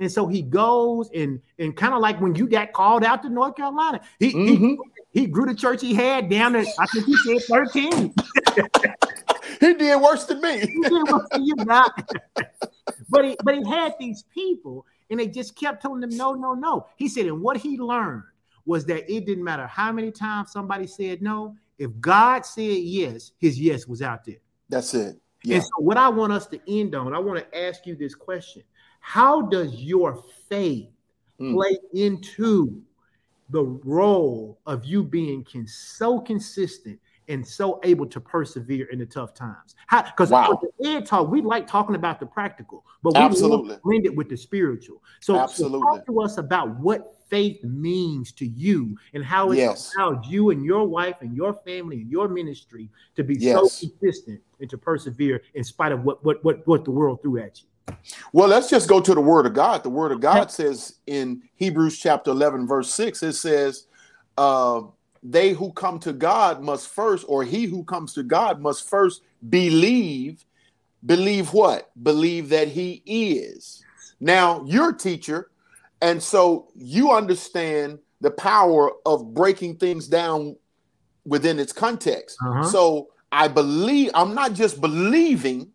[0.00, 3.28] And so he goes and and kind of like when you got called out to
[3.28, 4.64] North Carolina, he, mm-hmm.
[4.64, 4.78] he
[5.20, 8.14] he grew the church he had down to I think he said 13.
[9.60, 10.60] he did worse than me.
[10.60, 11.54] he did worse than you,
[13.08, 16.54] but he but he had these people and they just kept telling him no, no,
[16.54, 16.86] no.
[16.96, 18.24] He said, and what he learned
[18.64, 21.56] was that it didn't matter how many times somebody said no.
[21.78, 24.38] If God said yes, his yes was out there.
[24.68, 25.16] That's it.
[25.44, 25.56] Yeah.
[25.56, 28.14] And so, what I want us to end on, I want to ask you this
[28.14, 28.62] question
[29.00, 30.88] How does your faith
[31.40, 31.54] mm.
[31.54, 32.82] play into
[33.50, 36.98] the role of you being can, so consistent
[37.28, 39.74] and so able to persevere in the tough times.
[39.90, 40.60] Because wow.
[40.78, 44.28] the ed talk, we like talking about the practical, but we absolutely blend it with
[44.28, 45.02] the spiritual.
[45.20, 45.80] So, absolutely.
[45.80, 49.92] so talk to us about what faith means to you and how it yes.
[49.96, 53.54] allowed you and your wife and your family and your ministry to be yes.
[53.54, 57.38] so consistent and to persevere in spite of what what what what the world threw
[57.38, 57.68] at you.
[58.32, 59.82] Well, let's just go to the word of God.
[59.82, 63.86] The word of God says in Hebrews chapter 11, verse 6, it says,
[64.36, 64.82] uh,
[65.28, 69.22] they who come to God must first, or he who comes to God must first
[69.48, 70.44] believe.
[71.04, 71.90] Believe what?
[72.02, 73.84] Believe that he is.
[74.20, 75.50] Now, you're a teacher,
[76.00, 80.56] and so you understand the power of breaking things down
[81.24, 82.38] within its context.
[82.44, 82.62] Uh-huh.
[82.64, 85.70] So I believe, I'm not just believing,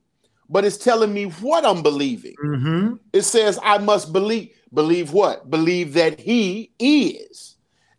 [0.49, 2.35] but it's telling me what I'm believing.
[2.43, 2.95] Mm-hmm.
[3.13, 4.55] It says I must believe.
[4.73, 5.49] Believe what?
[5.49, 7.57] Believe that he is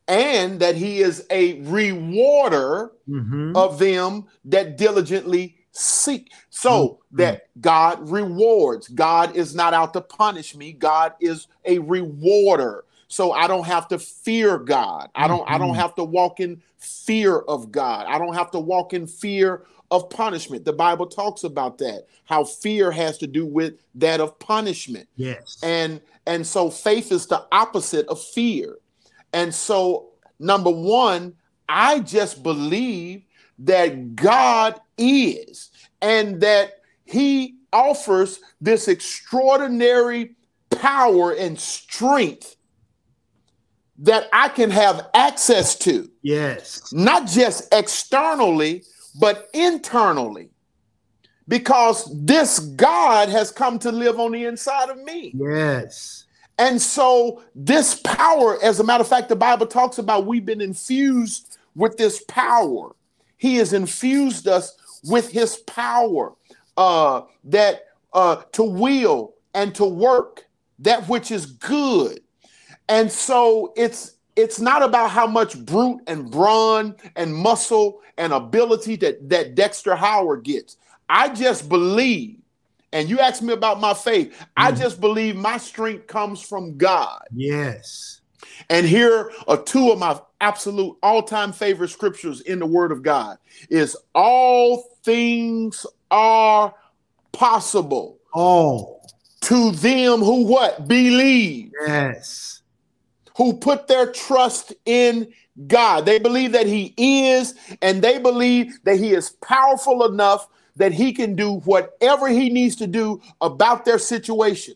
[0.08, 3.52] and that he is a rewarder mm-hmm.
[3.56, 6.32] of them that diligently seek.
[6.50, 7.16] So mm-hmm.
[7.18, 8.88] that God rewards.
[8.88, 10.72] God is not out to punish me.
[10.72, 12.84] God is a rewarder.
[13.08, 15.10] So I don't have to fear God.
[15.14, 15.54] I don't mm-hmm.
[15.54, 15.80] I don't mm-hmm.
[15.80, 18.06] have to walk in fear of God.
[18.08, 20.64] I don't have to walk in fear of punishment.
[20.64, 22.06] The Bible talks about that.
[22.24, 25.08] How fear has to do with that of punishment.
[25.16, 25.58] Yes.
[25.62, 28.78] And and so faith is the opposite of fear.
[29.32, 31.34] And so, number one,
[31.68, 33.24] I just believe
[33.60, 35.70] that God is
[36.00, 40.36] and that He offers this extraordinary
[40.70, 42.56] power and strength
[43.98, 46.10] that I can have access to.
[46.22, 46.92] Yes.
[46.92, 48.82] Not just externally,
[49.18, 50.50] but internally.
[51.48, 55.32] Because this God has come to live on the inside of me.
[55.34, 56.21] Yes.
[56.62, 60.60] And so, this power, as a matter of fact, the Bible talks about we've been
[60.60, 62.94] infused with this power.
[63.36, 66.34] He has infused us with his power
[66.76, 70.46] uh, that uh, to will and to work
[70.78, 72.20] that which is good.
[72.88, 78.94] And so it's it's not about how much brute and brawn and muscle and ability
[78.96, 80.76] that that Dexter Howard gets.
[81.08, 82.36] I just believe
[82.92, 84.46] and you ask me about my faith, mm.
[84.56, 87.22] I just believe my strength comes from God.
[87.34, 88.20] Yes.
[88.68, 93.38] And here are two of my absolute all-time favorite scriptures in the word of God
[93.70, 96.74] is all things are
[97.32, 98.18] possible.
[98.32, 99.06] All
[99.42, 100.88] to them who what?
[100.88, 101.70] Believe.
[101.86, 102.62] Yes.
[103.36, 105.32] Who put their trust in
[105.66, 106.06] God.
[106.06, 111.12] They believe that he is and they believe that he is powerful enough that he
[111.12, 114.74] can do whatever he needs to do about their situation.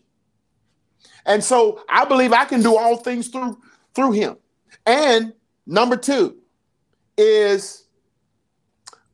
[1.25, 3.59] And so I believe I can do all things through
[3.93, 4.37] through him.
[4.85, 5.33] And
[5.65, 6.35] number 2
[7.17, 7.83] is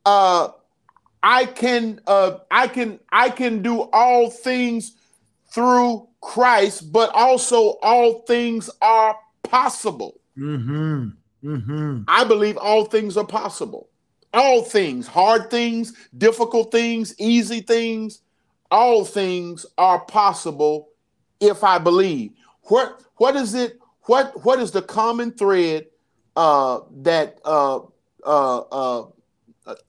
[0.06, 0.50] uh
[1.24, 4.94] I can uh I can I can do all things
[5.52, 10.20] through Christ, but also all things are possible.
[10.38, 11.10] Mm-hmm.
[11.44, 12.04] Mm-hmm.
[12.08, 13.90] I believe all things are possible
[14.34, 18.22] all things, hard things, difficult things, easy things,
[18.72, 20.90] all things are possible
[21.40, 22.32] if I believe.
[22.64, 23.80] What what is it?
[24.04, 25.88] What what is the common thread
[26.36, 27.82] uh, that uh,
[28.26, 29.06] uh, uh,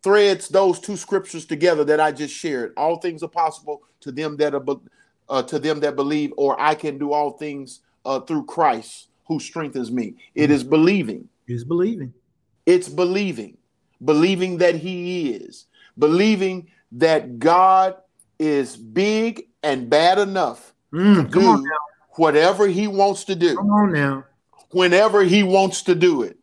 [0.02, 2.74] threads those two scriptures together that I just shared?
[2.76, 4.64] All things are possible to them that are
[5.28, 9.40] uh, to them that believe, or I can do all things uh, through Christ who
[9.40, 10.14] strengthens me.
[10.34, 11.28] It is believing.
[11.46, 12.12] It's believing.
[12.66, 13.56] It's believing
[14.02, 15.66] believing that He is,
[15.98, 17.96] believing that God
[18.38, 21.66] is big and bad enough mm, to do
[22.16, 23.56] whatever He wants to do.
[23.56, 24.24] Come on now.
[24.70, 26.38] Whenever He wants to do it.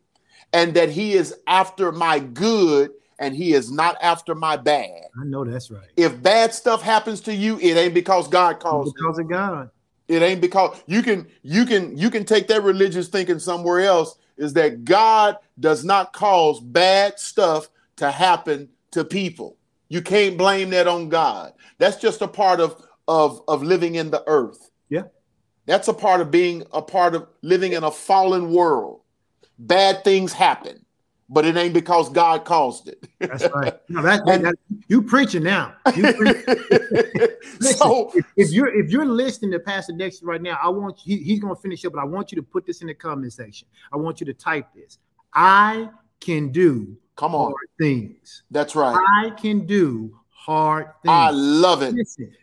[0.54, 5.04] And that He is after my good and He is not after my bad.
[5.20, 5.88] I know that's right.
[5.96, 9.24] If bad stuff happens to you, it ain't because God calls it's because it.
[9.24, 9.70] of God.
[10.08, 14.18] It ain't because you can you can you can take that religious thinking somewhere else
[14.42, 19.58] is that God does not cause bad stuff to happen to people.
[19.88, 21.54] You can't blame that on God.
[21.78, 24.72] That's just a part of of of living in the earth.
[24.90, 25.04] Yeah.
[25.66, 29.02] That's a part of being a part of living in a fallen world.
[29.60, 30.86] Bad things happen,
[31.32, 33.08] but it ain't because God caused it.
[33.20, 33.74] That's right.
[33.88, 34.56] No, that, and, that,
[34.90, 35.74] you preaching now.
[35.96, 36.44] You preaching.
[37.60, 41.00] Listen, so if, if, you're if you're listening to Pastor Dexter right now, I want
[41.06, 41.18] you.
[41.18, 42.94] He, he's going to finish up, but I want you to put this in the
[42.94, 43.68] comment section.
[43.94, 45.00] I want you to type this.
[45.34, 48.44] I can do come on things.
[48.52, 48.98] That's right.
[49.24, 51.14] I can do hard things.
[51.14, 51.94] I love it.
[51.94, 52.34] Listen,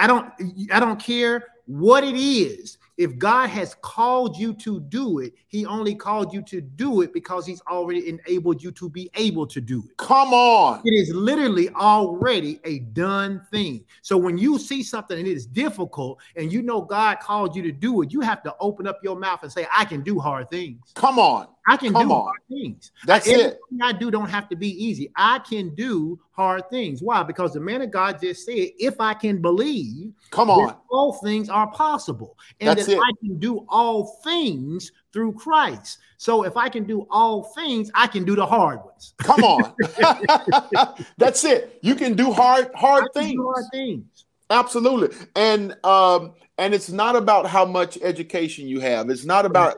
[0.00, 0.32] I don't
[0.72, 5.66] I don't care what it is if God has called you to do it, He
[5.66, 9.60] only called you to do it because He's already enabled you to be able to
[9.60, 9.96] do it.
[9.98, 10.80] Come on.
[10.84, 13.84] It is literally already a done thing.
[14.02, 17.62] So when you see something and it is difficult and you know God called you
[17.62, 20.18] to do it, you have to open up your mouth and say, I can do
[20.18, 20.92] hard things.
[20.94, 21.48] Come on.
[21.66, 22.24] I can Come do on.
[22.24, 22.92] hard things.
[23.04, 23.60] That's Everything it.
[23.82, 25.10] I do don't have to be easy.
[25.16, 27.02] I can do hard things.
[27.02, 27.22] Why?
[27.22, 30.76] Because the man of God just said, if I can believe, Come on.
[30.90, 32.38] all things are possible.
[32.60, 32.98] And That's that it.
[32.98, 35.98] I can do all things through Christ.
[36.18, 39.14] So if I can do all things, I can do the hard ones.
[39.18, 39.74] Come on.
[41.18, 41.78] That's it.
[41.82, 43.32] You can do hard hard things.
[43.32, 44.26] do hard things.
[44.50, 45.16] Absolutely.
[45.34, 49.10] And um and it's not about how much education you have.
[49.10, 49.76] It's not about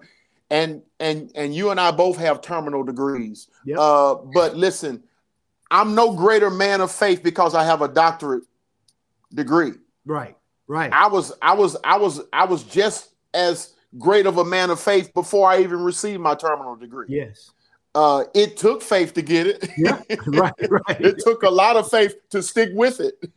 [0.51, 3.49] and and and you and I both have terminal degrees.
[3.65, 3.79] Yep.
[3.79, 5.03] Uh but listen,
[5.71, 8.45] I'm no greater man of faith because I have a doctorate
[9.35, 9.73] degree.
[10.07, 10.37] Right.
[10.67, 10.93] Right.
[10.93, 14.81] I was I was I was I was just as great of a man of
[14.81, 17.07] faith before I even received my terminal degree.
[17.09, 17.51] yes.
[17.95, 19.69] Uh it took faith to get it.
[19.77, 20.01] Yeah.
[20.27, 20.53] right.
[20.69, 21.01] Right.
[21.01, 23.15] it took a lot of faith to stick with it.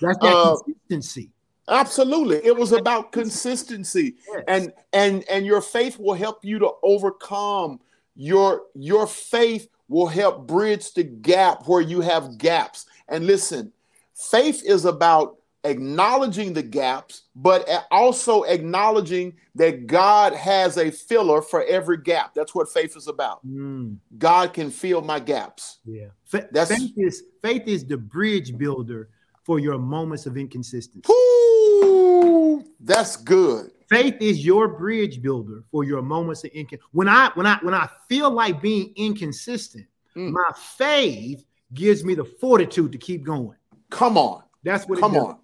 [0.00, 1.30] That's that Uh, consistency.
[1.68, 2.36] Absolutely.
[2.44, 4.16] It was about consistency.
[4.28, 4.44] Yes.
[4.48, 7.80] And and and your faith will help you to overcome
[8.14, 12.86] your your faith will help bridge the gap where you have gaps.
[13.08, 13.72] And listen,
[14.14, 21.64] faith is about acknowledging the gaps, but also acknowledging that God has a filler for
[21.64, 22.34] every gap.
[22.34, 23.46] That's what faith is about.
[23.46, 25.78] Mm, God can fill my gaps.
[25.86, 26.08] yeah.
[26.24, 29.08] Fa- That's- faith is faith is the bridge builder
[29.44, 31.06] for your moments of inconsistency.
[31.08, 33.70] Whoo, that's good.
[33.88, 36.78] Faith is your bridge builder for your moments of incon.
[36.92, 39.86] When I when I when I feel like being inconsistent,
[40.16, 40.30] Mm.
[40.30, 43.58] my faith gives me the fortitude to keep going.
[43.90, 44.44] Come on.
[44.62, 44.98] That's what.
[44.98, 45.38] it Come on.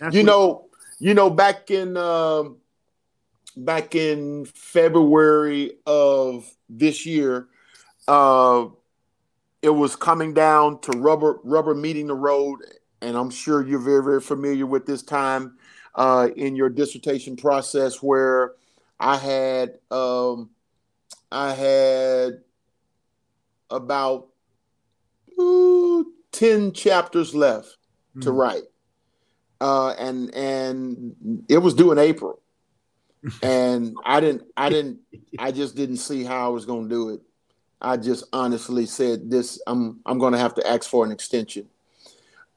[0.00, 0.66] That's you know,
[0.98, 2.56] you know, back in um,
[3.56, 7.46] back in February of this year,
[8.08, 8.66] uh,
[9.62, 12.58] it was coming down to rubber rubber meeting the road,
[13.06, 15.58] and I'm sure you're very very familiar with this time
[15.94, 18.52] uh, in your dissertation process where
[19.00, 20.50] I had um,
[21.30, 22.42] I had
[23.70, 24.28] about
[25.38, 27.76] ooh, ten chapters left
[28.20, 28.36] to Mm.
[28.38, 28.62] write
[29.60, 32.40] uh, and and it was due in April,
[33.42, 35.00] and I didn't, I didn't,
[35.38, 37.20] I just didn't see how I was going to do it.
[37.80, 41.68] I just honestly said this: I'm, I'm going to have to ask for an extension.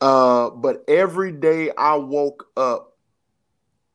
[0.02, 2.98] Uh, but every day I woke up,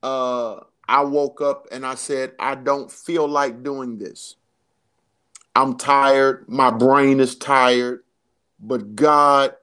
[0.03, 4.37] uh, I woke up and I said, I don't feel like doing this.
[5.57, 6.45] I'm tired.
[6.49, 8.05] My brain is tired,
[8.61, 9.55] but God,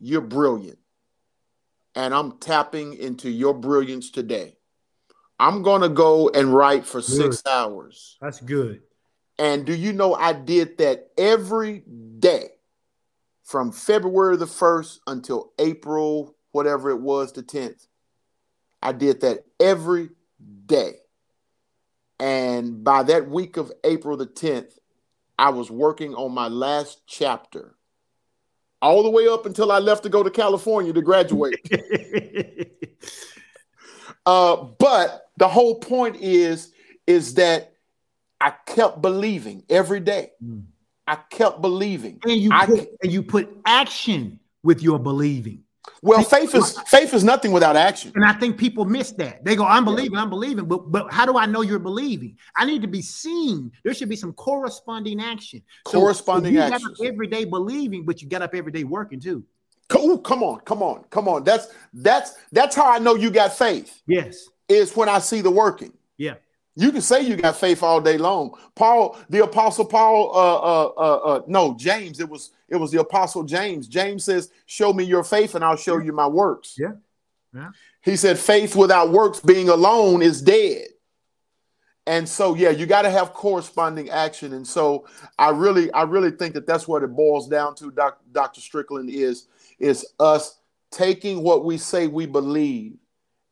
[0.00, 0.78] you're brilliant
[1.96, 4.56] and I'm tapping into your brilliance today.
[5.40, 8.16] I'm going to go and write for six hours.
[8.20, 8.82] That's good.
[9.38, 11.80] And do you know I did that every
[12.18, 12.50] day
[13.46, 17.86] from February the 1st until April, whatever it was, the 10th?
[18.82, 20.10] I did that every
[20.66, 20.96] day.
[22.18, 24.72] And by that week of April the 10th,
[25.38, 27.76] I was working on my last chapter
[28.82, 31.56] all the way up until I left to go to California to graduate.
[34.26, 36.72] Uh, but the whole point is
[37.06, 37.74] is that
[38.40, 40.32] I kept believing every day.
[40.44, 40.64] Mm.
[41.06, 42.20] I kept believing.
[42.24, 45.62] and you I put, and you put action with your believing.
[46.02, 48.12] Well, faith is faith is nothing without action.
[48.14, 49.44] And I think people miss that.
[49.44, 52.36] They go, I'm believing, I'm believing, but but how do I know you're believing?
[52.56, 53.72] I need to be seen.
[53.84, 55.62] There should be some corresponding action.
[55.84, 57.00] Corresponding so you got actions.
[57.04, 59.44] every day believing, but you got up every day working too.
[59.94, 61.44] Ooh, come on, come on, come on.
[61.44, 64.02] That's that's that's how I know you got faith.
[64.06, 64.48] Yes.
[64.68, 65.92] Is when I see the working.
[66.18, 66.34] Yeah.
[66.76, 68.56] You can say you got faith all day long.
[68.74, 72.20] Paul, the apostle Paul, uh, uh, uh, uh, no, James.
[72.20, 73.88] It was it was the apostle James.
[73.88, 76.92] James says, "Show me your faith, and I'll show you my works." Yeah.
[77.54, 77.70] Yeah.
[78.02, 80.88] He said, "Faith without works, being alone, is dead."
[82.06, 84.52] And so, yeah, you got to have corresponding action.
[84.52, 85.08] And so,
[85.38, 88.60] I really, I really think that that's what it boils down to, Doc, Dr.
[88.60, 89.48] Strickland, is
[89.78, 90.58] is us
[90.90, 92.94] taking what we say we believe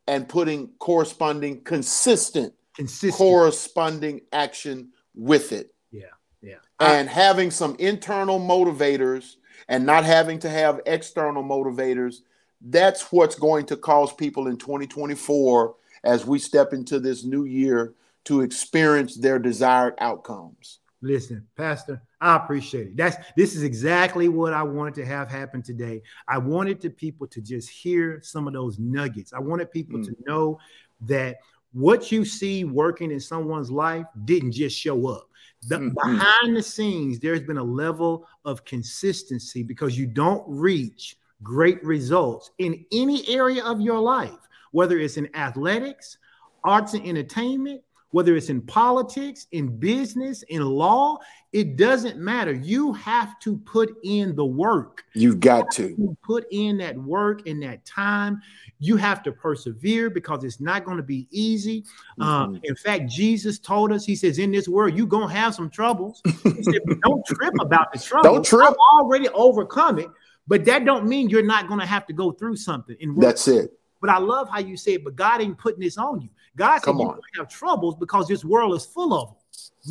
[0.07, 3.15] and putting corresponding consistent, Consistent.
[3.15, 5.75] corresponding action with it.
[5.91, 6.07] Yeah.
[6.43, 6.57] Yeah.
[6.81, 9.37] And having some internal motivators
[9.69, 12.17] and not having to have external motivators,
[12.61, 17.95] that's what's going to cause people in 2024 as we step into this new year
[18.25, 20.81] to experience their desired outcomes.
[21.01, 22.97] Listen, Pastor, I appreciate it.
[22.97, 26.03] That's this is exactly what I wanted to have happen today.
[26.27, 29.33] I wanted the people to just hear some of those nuggets.
[29.35, 30.07] I wanted people Mm.
[30.07, 30.59] to know
[31.03, 31.37] that
[31.75, 35.29] what you see working in someone's life didn't just show up.
[35.67, 35.95] The, Mhm.
[35.95, 42.51] Behind the scenes, there's been a level of consistency because you don't reach great results
[42.59, 46.19] in any area of your life, whether it's in athletics,
[46.63, 47.83] arts and entertainment,
[48.15, 51.19] whether it's in politics, in business, in law,
[51.53, 52.53] it doesn't matter.
[52.53, 55.03] You have to put in the work.
[55.15, 55.89] You've got to.
[55.99, 58.41] You put in that work and that time.
[58.79, 61.85] You have to persevere because it's not going to be easy.
[62.21, 62.61] Uh, Mhm.
[62.63, 65.69] in fact, Jesus told us, He says, in this world, you're going to have some
[65.69, 66.23] troubles.
[66.45, 68.33] He said, don't trip about the trouble.
[68.35, 68.69] Don't trip.
[68.69, 70.07] I've already overcome it.
[70.47, 72.95] But that don't mean you're not going to have to go through something.
[73.01, 73.77] And That's it.
[74.01, 76.29] but I love how you say it, but God ain't putting this on you.
[76.57, 77.21] God said Come you on.
[77.37, 79.37] have troubles because this world is full of them.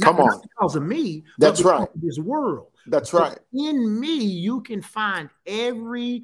[0.01, 0.41] Come on.
[0.41, 1.23] because of me.
[1.37, 1.87] That's right.
[1.95, 2.67] This world.
[2.87, 3.39] That's But right.
[3.53, 6.23] In me, you can find every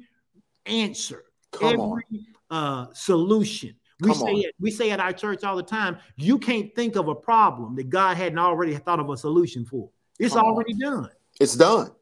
[0.66, 1.90] answer, Come on.
[1.90, 3.74] every uh, solution.
[4.00, 4.40] We Come say on.
[4.40, 4.54] it.
[4.58, 5.98] We say at our church all the time.
[6.16, 9.90] You can't think of a problem that God hadn't already thought of a solution for.
[10.18, 10.52] It's Come on.
[10.54, 11.10] already done.
[11.38, 11.92] It's done.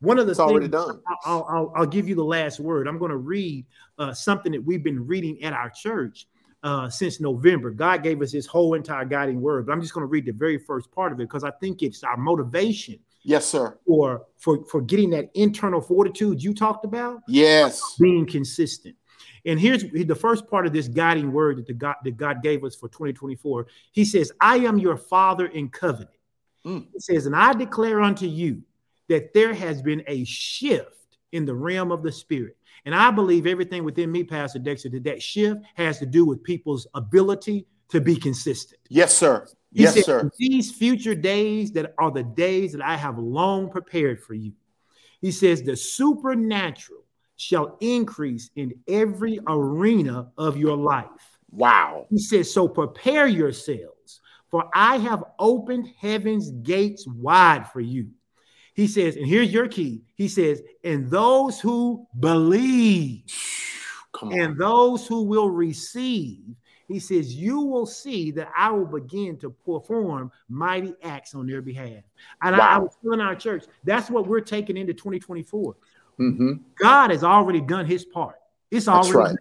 [0.00, 1.00] One of the It's already done.
[1.24, 2.86] I'll, I'll, I'll give you the last word.
[2.86, 3.64] I'm going to read
[3.98, 6.26] uh, something that we've been reading at our church
[6.62, 7.70] uh, since November.
[7.70, 10.32] God gave us his whole entire guiding word, but I'm just going to read the
[10.32, 13.76] very first part of it because I think it's our motivation Yes, sir.
[13.86, 17.96] for for for getting that internal fortitude you talked about, Yes.
[18.00, 18.96] being consistent.
[19.44, 22.64] And here's the first part of this guiding word that the God that God gave
[22.64, 23.66] us for 2024.
[23.92, 26.10] He says, "I am your Father in covenant."
[26.64, 26.86] Mm.
[26.94, 28.62] It says, "And I declare unto you
[29.08, 32.56] that there has been a shift in the realm of the spirit."
[32.86, 36.42] And I believe everything within me, Pastor Dexter, that that shift has to do with
[36.44, 38.80] people's ability to be consistent.
[38.88, 39.46] Yes, sir.
[39.72, 40.30] He Yes, said, sir.
[40.38, 44.52] These future days that are the days that I have long prepared for you.
[45.20, 47.02] He says, the supernatural
[47.36, 51.38] shall increase in every arena of your life.
[51.50, 52.06] Wow.
[52.08, 58.10] He says, so prepare yourselves, for I have opened heaven's gates wide for you.
[58.76, 60.02] He says, and here's your key.
[60.16, 63.22] He says, and those who believe
[64.12, 64.38] Come on.
[64.40, 66.42] and those who will receive,
[66.86, 71.62] he says, you will see that I will begin to perform mighty acts on their
[71.62, 72.04] behalf.
[72.42, 75.74] And I, I was telling our church, that's what we're taking into 2024.
[76.18, 78.36] hmm God has already done his part.
[78.70, 79.28] It's already right.
[79.28, 79.38] done.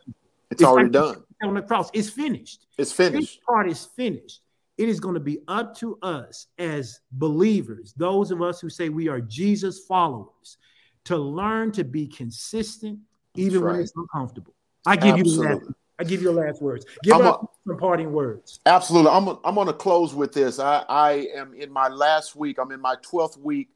[0.49, 1.23] It's It's already like- done.
[1.43, 1.89] on the cross.
[1.93, 2.67] It's finished.
[2.77, 3.41] It's This finished.
[3.43, 4.39] part is finished.
[4.77, 8.89] It is going to be up to us as believers, those of us who say
[8.89, 10.57] we are Jesus followers,
[11.05, 12.99] to learn to be consistent
[13.35, 14.53] even when it's uncomfortable.
[14.85, 15.61] I give you the last,
[15.99, 16.85] I give you the last words.
[17.03, 17.37] Give us
[17.67, 18.59] some parting words.
[18.65, 19.11] Absolutely.
[19.11, 20.59] I'm, I'm going to close with this.
[20.59, 22.57] I, I am in my last week.
[22.59, 23.69] I'm in my 12th week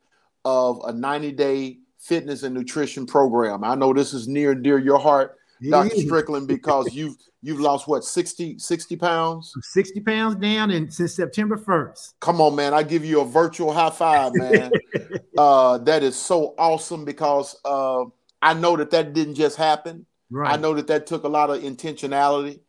[0.46, 3.64] of a 90 day fitness and nutrition program.
[3.64, 5.96] I know this is near and dear your heart, Dr.
[5.98, 9.54] Strickland, because you've you've lost what 60 60 pounds.
[9.62, 12.14] 60 pounds down and since September 1st.
[12.20, 12.74] Come on, man!
[12.74, 14.72] I give you a virtual high five, man.
[15.38, 18.06] uh, that is so awesome because uh,
[18.42, 20.06] I know that that didn't just happen.
[20.30, 20.54] Right.
[20.54, 22.60] I know that that took a lot of intentionality,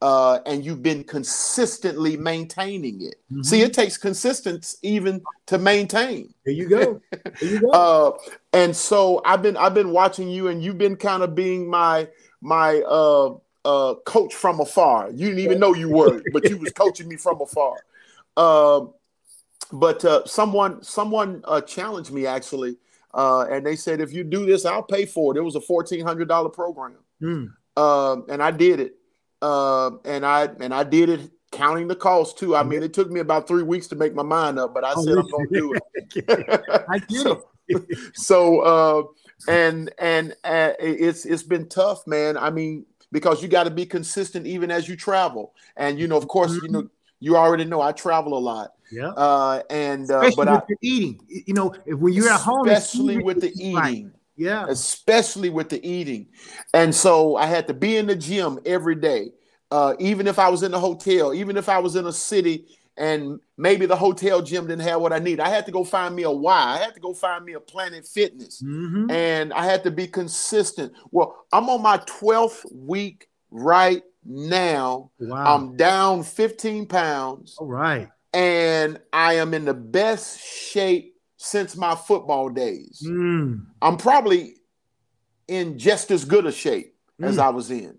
[0.00, 3.16] uh, and you've been consistently maintaining it.
[3.30, 3.44] Mhm.
[3.44, 6.32] See, it takes consistency even to maintain.
[6.46, 7.00] There you go.
[7.12, 7.70] There you go.
[7.72, 8.12] Uh,
[8.52, 12.08] and so I've been I've been watching you, and you've been kind of being my
[12.40, 13.34] my uh,
[13.64, 15.10] uh, coach from afar.
[15.10, 17.76] You didn't even know you were, but you was coaching me from afar.
[18.36, 18.92] Um,
[19.72, 22.76] but uh, someone someone uh, challenged me actually,
[23.14, 25.38] uh, and they said if you do this, I'll pay for it.
[25.38, 27.52] It was a fourteen hundred dollar program, Mm.
[27.76, 28.94] um, and I did it,
[29.42, 32.56] Um and I and I did it counting the cost too.
[32.56, 34.92] I mean, it took me about three weeks to make my mind up, but I
[34.96, 36.84] Oh, said I'm going to do it.
[36.88, 37.98] I get So- it.
[38.14, 39.02] so uh
[39.48, 43.86] and and uh, it's it's been tough man i mean because you got to be
[43.86, 46.88] consistent even as you travel and you know of course you know
[47.20, 49.08] you already know i travel a lot Yeah.
[49.08, 51.20] uh and uh, but i eating.
[51.28, 53.92] You know, if when you're at home, especially with the to eat right.
[53.92, 54.66] eating Yeah.
[54.68, 56.28] especially with the eating
[56.72, 59.32] and so i had to be in the gym every day
[59.70, 62.66] uh even if i was in a hotel even if i was in a city
[62.96, 66.14] and maybe the hotel gym didn't have what i need i had to go find
[66.14, 69.10] me a Y i had to go find me a planet fitness Mhm.
[69.10, 70.92] and I had to be consistent.
[71.10, 75.10] Well, I'm on my 12th week right now.
[75.18, 75.54] Wow.
[75.54, 77.56] I'm down 15 pounds.
[77.58, 78.08] All right.
[78.32, 83.02] And I am in the best shape since my football days.
[83.04, 83.66] Mm.
[83.82, 84.56] I'm probably
[85.48, 87.26] in just as good a shape mm.
[87.26, 87.98] as I was in.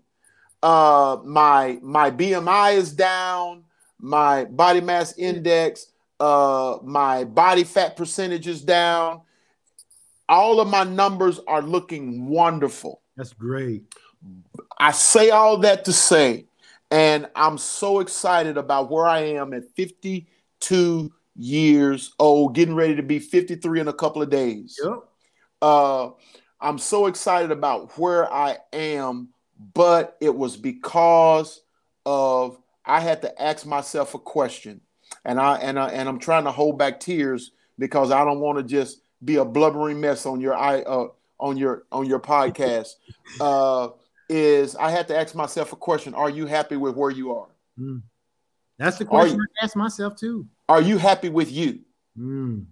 [0.62, 3.64] Uh, my my BMI is down.
[4.02, 5.86] My body mass index,
[6.20, 9.22] uh, my body fat percentage is down.
[10.28, 13.00] All of my numbers are looking wonderful.
[13.16, 13.84] That's great.
[14.78, 16.46] I say all that to say,
[16.90, 23.02] and I'm so excited about where I am at 52 years old, getting ready to
[23.02, 24.78] be 53 in a couple of days.
[24.82, 25.04] Yep.
[25.60, 26.10] Uh,
[26.60, 29.28] I'm so excited about where I am,
[29.74, 31.62] but it was because
[32.04, 34.80] of I had to ask myself a question,
[35.24, 38.58] and I and I and I'm trying to hold back tears because I don't want
[38.58, 42.94] to just be a blubbering mess on your I uh, on your on your podcast.
[43.40, 43.88] uh,
[44.28, 47.48] is I had to ask myself a question: Are you happy with where you are?
[47.78, 48.02] Mm.
[48.78, 50.46] That's the question you, I ask myself too.
[50.68, 51.80] Are you happy with you?
[52.18, 52.66] Mm.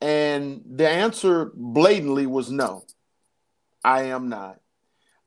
[0.00, 2.84] And the answer blatantly was no.
[3.82, 4.60] I am not.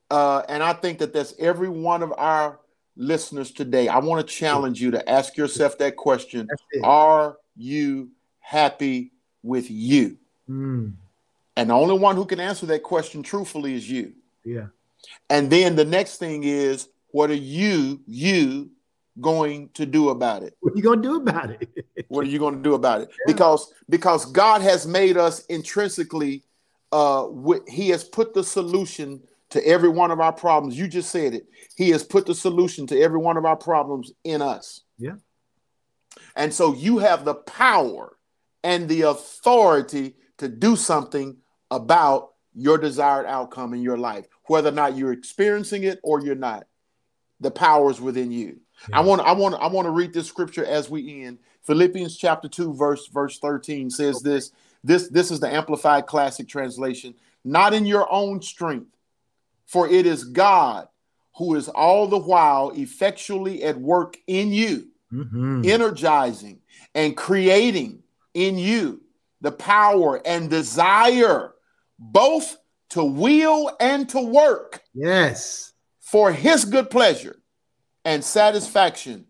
[0.10, 2.60] Uh, and I think that that's every one of our
[2.98, 3.88] listeners today.
[3.88, 6.48] I want to challenge you to ask yourself that question
[6.84, 8.10] Are you
[8.40, 9.12] happy
[9.44, 10.18] with you?
[10.50, 10.94] Mm.
[11.56, 14.14] And the only one who can answer that question truthfully is you.
[14.44, 14.68] Yeah.
[15.30, 18.70] And then the next thing is, what are you, you
[19.20, 20.56] going to do about it?
[20.60, 21.70] What are you going to do about it?
[22.08, 23.10] what are you going to do about it?
[23.10, 23.34] Yeah.
[23.34, 26.44] Because because God has made us intrinsically
[26.92, 27.28] uh
[27.68, 29.22] he has put the solution
[29.52, 30.78] to every one of our problems.
[30.78, 31.48] You just said it.
[31.76, 34.82] He has put the solution to every one of our problems in us.
[34.98, 35.16] Yeah.
[36.36, 38.18] And so you have the power
[38.64, 41.38] and the authority to do something
[41.72, 46.36] about your desired outcome in your life, whether or not you're experiencing it or you're
[46.36, 46.66] not.
[47.40, 48.60] The power is within you.
[48.90, 48.98] Yeah.
[48.98, 51.40] I want I want I want to read this scripture as we end.
[51.64, 54.30] Philippians chapter 2 verse verse 13 says okay.
[54.30, 54.52] this
[54.84, 57.14] this this is the amplified classic translation.
[57.44, 58.97] Not in your own strength,
[59.68, 60.88] for it is God
[61.36, 65.62] who is all the while effectually at work in you, mm-hmm.
[65.66, 66.60] energizing
[66.96, 68.02] and creating
[68.34, 69.02] in you
[69.42, 71.54] the power and desire
[72.00, 72.58] both
[72.90, 74.82] to will and to work.
[74.94, 75.74] Yes.
[76.00, 77.38] For his good pleasure
[78.06, 79.26] and satisfaction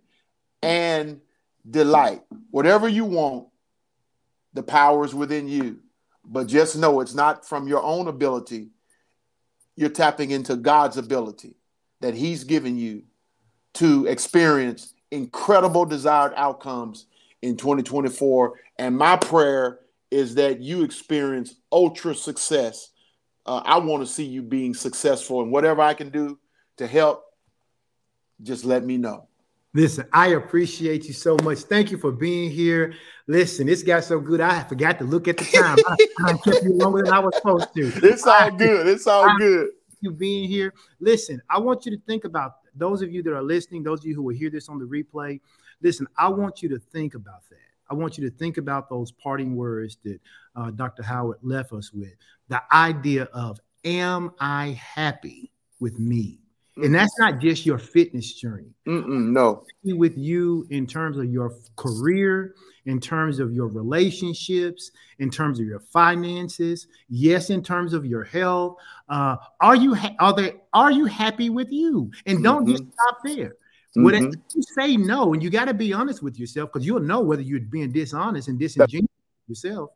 [0.61, 1.19] and
[1.69, 2.21] delight.
[2.51, 3.47] Whatever you want,
[4.53, 5.79] the power is within you.
[6.23, 8.69] But just know it's not from your own ability.
[9.77, 11.55] You're tapping into God's ability
[12.01, 13.03] that He's given you
[13.75, 17.05] to experience incredible desired outcomes
[17.41, 18.59] in 2024.
[18.77, 19.79] And my prayer
[20.11, 22.89] is that you experience ultra success.
[23.45, 26.37] Uh, I want to see you being successful, and whatever I can do
[26.77, 27.23] to help,
[28.41, 29.27] just let me know.
[29.73, 31.59] Listen, I appreciate you so much.
[31.59, 32.93] Thank you for being here.
[33.27, 34.41] Listen, this got so good.
[34.41, 35.77] I forgot to look at the time.
[35.87, 37.91] I, I kept you longer than I was supposed to.
[38.03, 38.87] It's all good.
[38.87, 39.69] It's all I, good.
[39.99, 40.73] You being here.
[40.99, 44.05] Listen, I want you to think about those of you that are listening, those of
[44.05, 45.39] you who will hear this on the replay.
[45.81, 47.57] Listen, I want you to think about that.
[47.89, 50.19] I want you to think about those parting words that
[50.55, 51.03] uh, Dr.
[51.03, 52.13] Howard left us with.
[52.49, 56.39] The idea of, am I happy with me?
[56.83, 58.69] And that's not just your fitness journey.
[58.87, 59.63] Mm-mm, no.
[59.83, 62.55] With you in terms of your career,
[62.85, 68.23] in terms of your relationships, in terms of your finances, yes, in terms of your
[68.23, 68.77] health.
[69.09, 72.11] Uh, are you ha- are they are you happy with you?
[72.25, 72.71] And don't mm-hmm.
[72.71, 73.55] just stop there.
[73.95, 74.41] Whatever mm-hmm.
[74.53, 77.41] you say no, and you got to be honest with yourself because you'll know whether
[77.41, 79.09] you're being dishonest and disingenuous
[79.47, 79.89] yourself.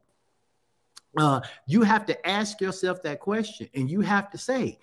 [1.17, 4.79] Uh, you have to ask yourself that question, and you have to say,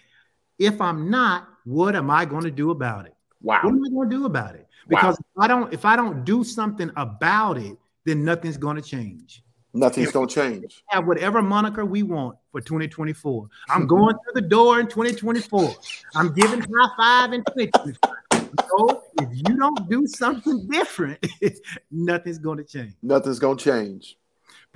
[0.58, 3.14] if I'm not, what am I going to do about it?
[3.42, 3.60] Wow.
[3.62, 4.66] What am I going to do about it?
[4.88, 5.44] Because wow.
[5.44, 9.42] if I don't, if I don't do something about it, then nothing's going to change.
[9.74, 10.82] Nothing's going to change.
[10.86, 13.48] Have whatever moniker we want for 2024.
[13.68, 13.86] I'm hmm.
[13.86, 15.74] going through the door in 2024.
[16.14, 18.16] I'm giving high five in 2024.
[18.70, 21.24] So if you don't do something different,
[21.90, 22.94] nothing's going to change.
[23.02, 24.17] Nothing's going to change.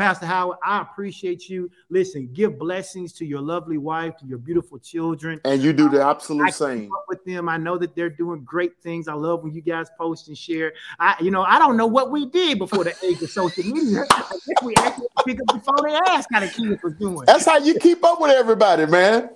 [0.02, 1.70] Pastor Howard, I appreciate you.
[1.88, 5.40] Listen, give blessings to your lovely wife, to your beautiful children.
[5.44, 6.90] And you do the absolute I same.
[7.06, 7.48] with them.
[7.48, 9.06] I know that they're doing great things.
[9.06, 10.72] I love when you guys post and share.
[10.98, 14.04] I, you know, I don't know what we did before the age of social media.
[14.10, 17.24] I guess we actually pick up the phone and ask how the kids was doing.
[17.24, 19.30] That's how you keep up with everybody, man.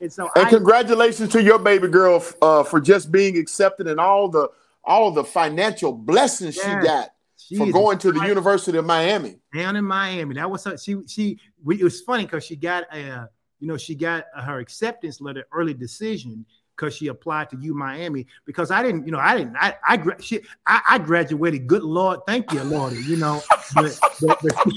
[0.00, 3.98] And so, and I, congratulations to your baby girl uh, for just being accepted and
[3.98, 4.50] all the
[4.84, 6.64] all the financial blessings yes.
[6.64, 7.13] she got
[7.48, 9.38] she for going to the University of Miami.
[9.54, 10.34] Down in Miami.
[10.34, 13.26] That was her, she she we, it was funny because she got a uh,
[13.60, 16.44] you know she got her acceptance letter early decision
[16.76, 20.02] because she applied to U Miami because I didn't, you know, I didn't, I, I,
[20.20, 21.66] she, I, I graduated.
[21.66, 22.94] Good Lord, thank you, Lord.
[22.94, 23.42] You know,
[23.74, 24.70] but, but, but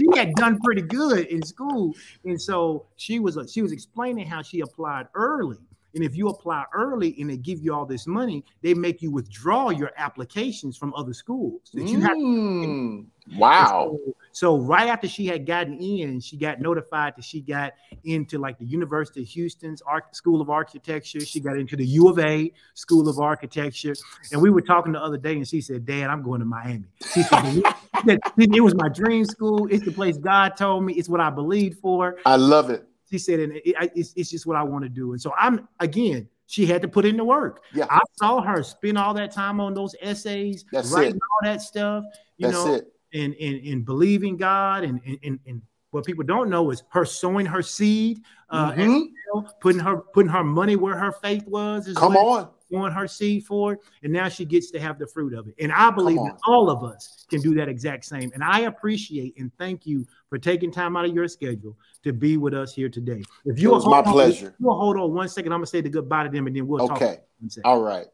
[0.00, 1.94] she had done pretty good in school,
[2.24, 5.58] and so she was, uh, she was explaining how she applied early.
[5.96, 9.10] And if you apply early and they give you all this money, they make you
[9.10, 13.06] withdraw your applications from other schools that you mm.
[13.26, 13.38] have.
[13.38, 13.98] Wow.
[14.04, 17.72] So, so, right after she had gotten in, she got notified that she got
[18.04, 19.82] into like the University of Houston's
[20.12, 21.20] School of Architecture.
[21.20, 23.94] She got into the U of A School of Architecture.
[24.32, 26.84] And we were talking the other day, and she said, "Dad, I'm going to Miami."
[27.14, 27.62] She said,
[28.36, 29.66] "It was my dream school.
[29.70, 30.92] It's the place God told me.
[30.92, 32.86] It's what I believed for." I love it.
[33.10, 35.68] She said, "And it, it's, it's just what I want to do." And so I'm
[35.80, 37.62] again she had to put in the work.
[37.74, 37.86] Yeah.
[37.90, 41.22] I saw her spend all that time on those essays, That's writing it.
[41.22, 42.04] all that stuff.
[42.38, 46.50] You That's know, it and and, and believing God and, and and what people don't
[46.50, 48.20] know is her sowing her seed,
[48.50, 48.80] uh, mm-hmm.
[48.80, 49.08] and,
[49.60, 51.90] putting her putting her money where her faith was.
[51.96, 55.06] Come well, on, sowing her seed for it, and now she gets to have the
[55.06, 55.54] fruit of it.
[55.60, 58.30] And I believe that all of us can do that exact same.
[58.34, 62.36] And I appreciate and thank you for taking time out of your schedule to be
[62.36, 63.22] with us here today.
[63.44, 65.52] If you my pleasure, you'll hold on one second.
[65.52, 66.94] I'm gonna say the goodbye to them, and then we'll okay.
[66.94, 67.02] talk.
[67.02, 67.20] Okay.
[67.64, 68.06] All right.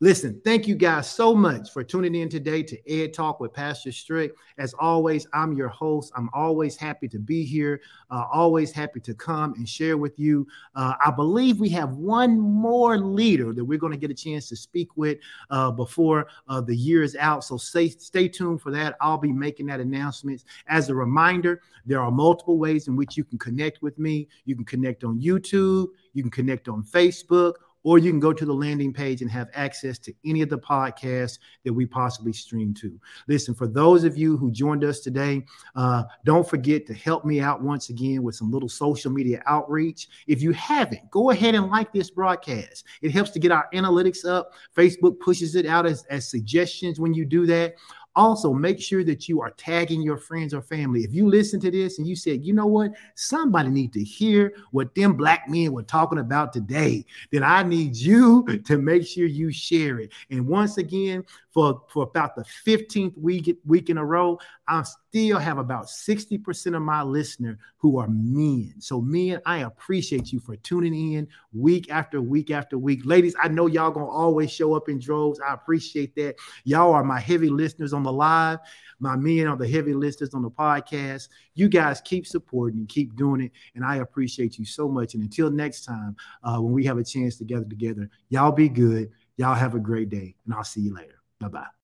[0.00, 3.90] Listen, thank you guys so much for tuning in today to Ed Talk with Pastor
[3.90, 4.32] Strick.
[4.58, 6.12] As always, I'm your host.
[6.14, 10.46] I'm always happy to be here, uh, always happy to come and share with you.
[10.74, 14.50] Uh, I believe we have one more leader that we're going to get a chance
[14.50, 15.16] to speak with
[15.48, 17.42] uh, before uh, the year is out.
[17.42, 18.96] So stay, stay tuned for that.
[19.00, 20.44] I'll be making that announcement.
[20.66, 24.28] As a reminder, there are multiple ways in which you can connect with me.
[24.44, 27.54] You can connect on YouTube, you can connect on Facebook
[27.86, 30.58] or you can go to the landing page and have access to any of the
[30.58, 32.98] podcasts that we possibly stream to.
[33.28, 35.46] Listen, for those of you who joined us today,
[35.76, 40.08] uh, don't forget to help me out once again with some little social media outreach.
[40.26, 42.84] If you haven't, go ahead and like this broadcast.
[43.02, 44.50] It helps to get our analytics up.
[44.76, 47.76] Facebook pushes it out as, as suggestions when you do that.
[48.16, 51.04] Also, make sure that you are tagging your friends or family.
[51.04, 54.54] If you listen to this and you said, you know what, somebody need to hear
[54.70, 59.26] what them black men were talking about today, then I need you to make sure
[59.26, 60.12] you share it.
[60.30, 61.24] And once again,
[61.56, 64.38] for, for about the 15th week, week in a row,
[64.68, 68.74] I still have about 60% of my listener who are men.
[68.78, 73.06] So, men, I appreciate you for tuning in week after week after week.
[73.06, 75.40] Ladies, I know y'all gonna always show up in droves.
[75.40, 76.34] I appreciate that.
[76.64, 78.58] Y'all are my heavy listeners on the live.
[79.00, 81.28] My men are the heavy listeners on the podcast.
[81.54, 83.52] You guys keep supporting and keep doing it.
[83.74, 85.14] And I appreciate you so much.
[85.14, 88.68] And until next time, uh, when we have a chance to gather together, y'all be
[88.68, 89.10] good.
[89.38, 90.34] Y'all have a great day.
[90.44, 91.15] And I'll see you later.
[91.40, 91.75] Bye bye.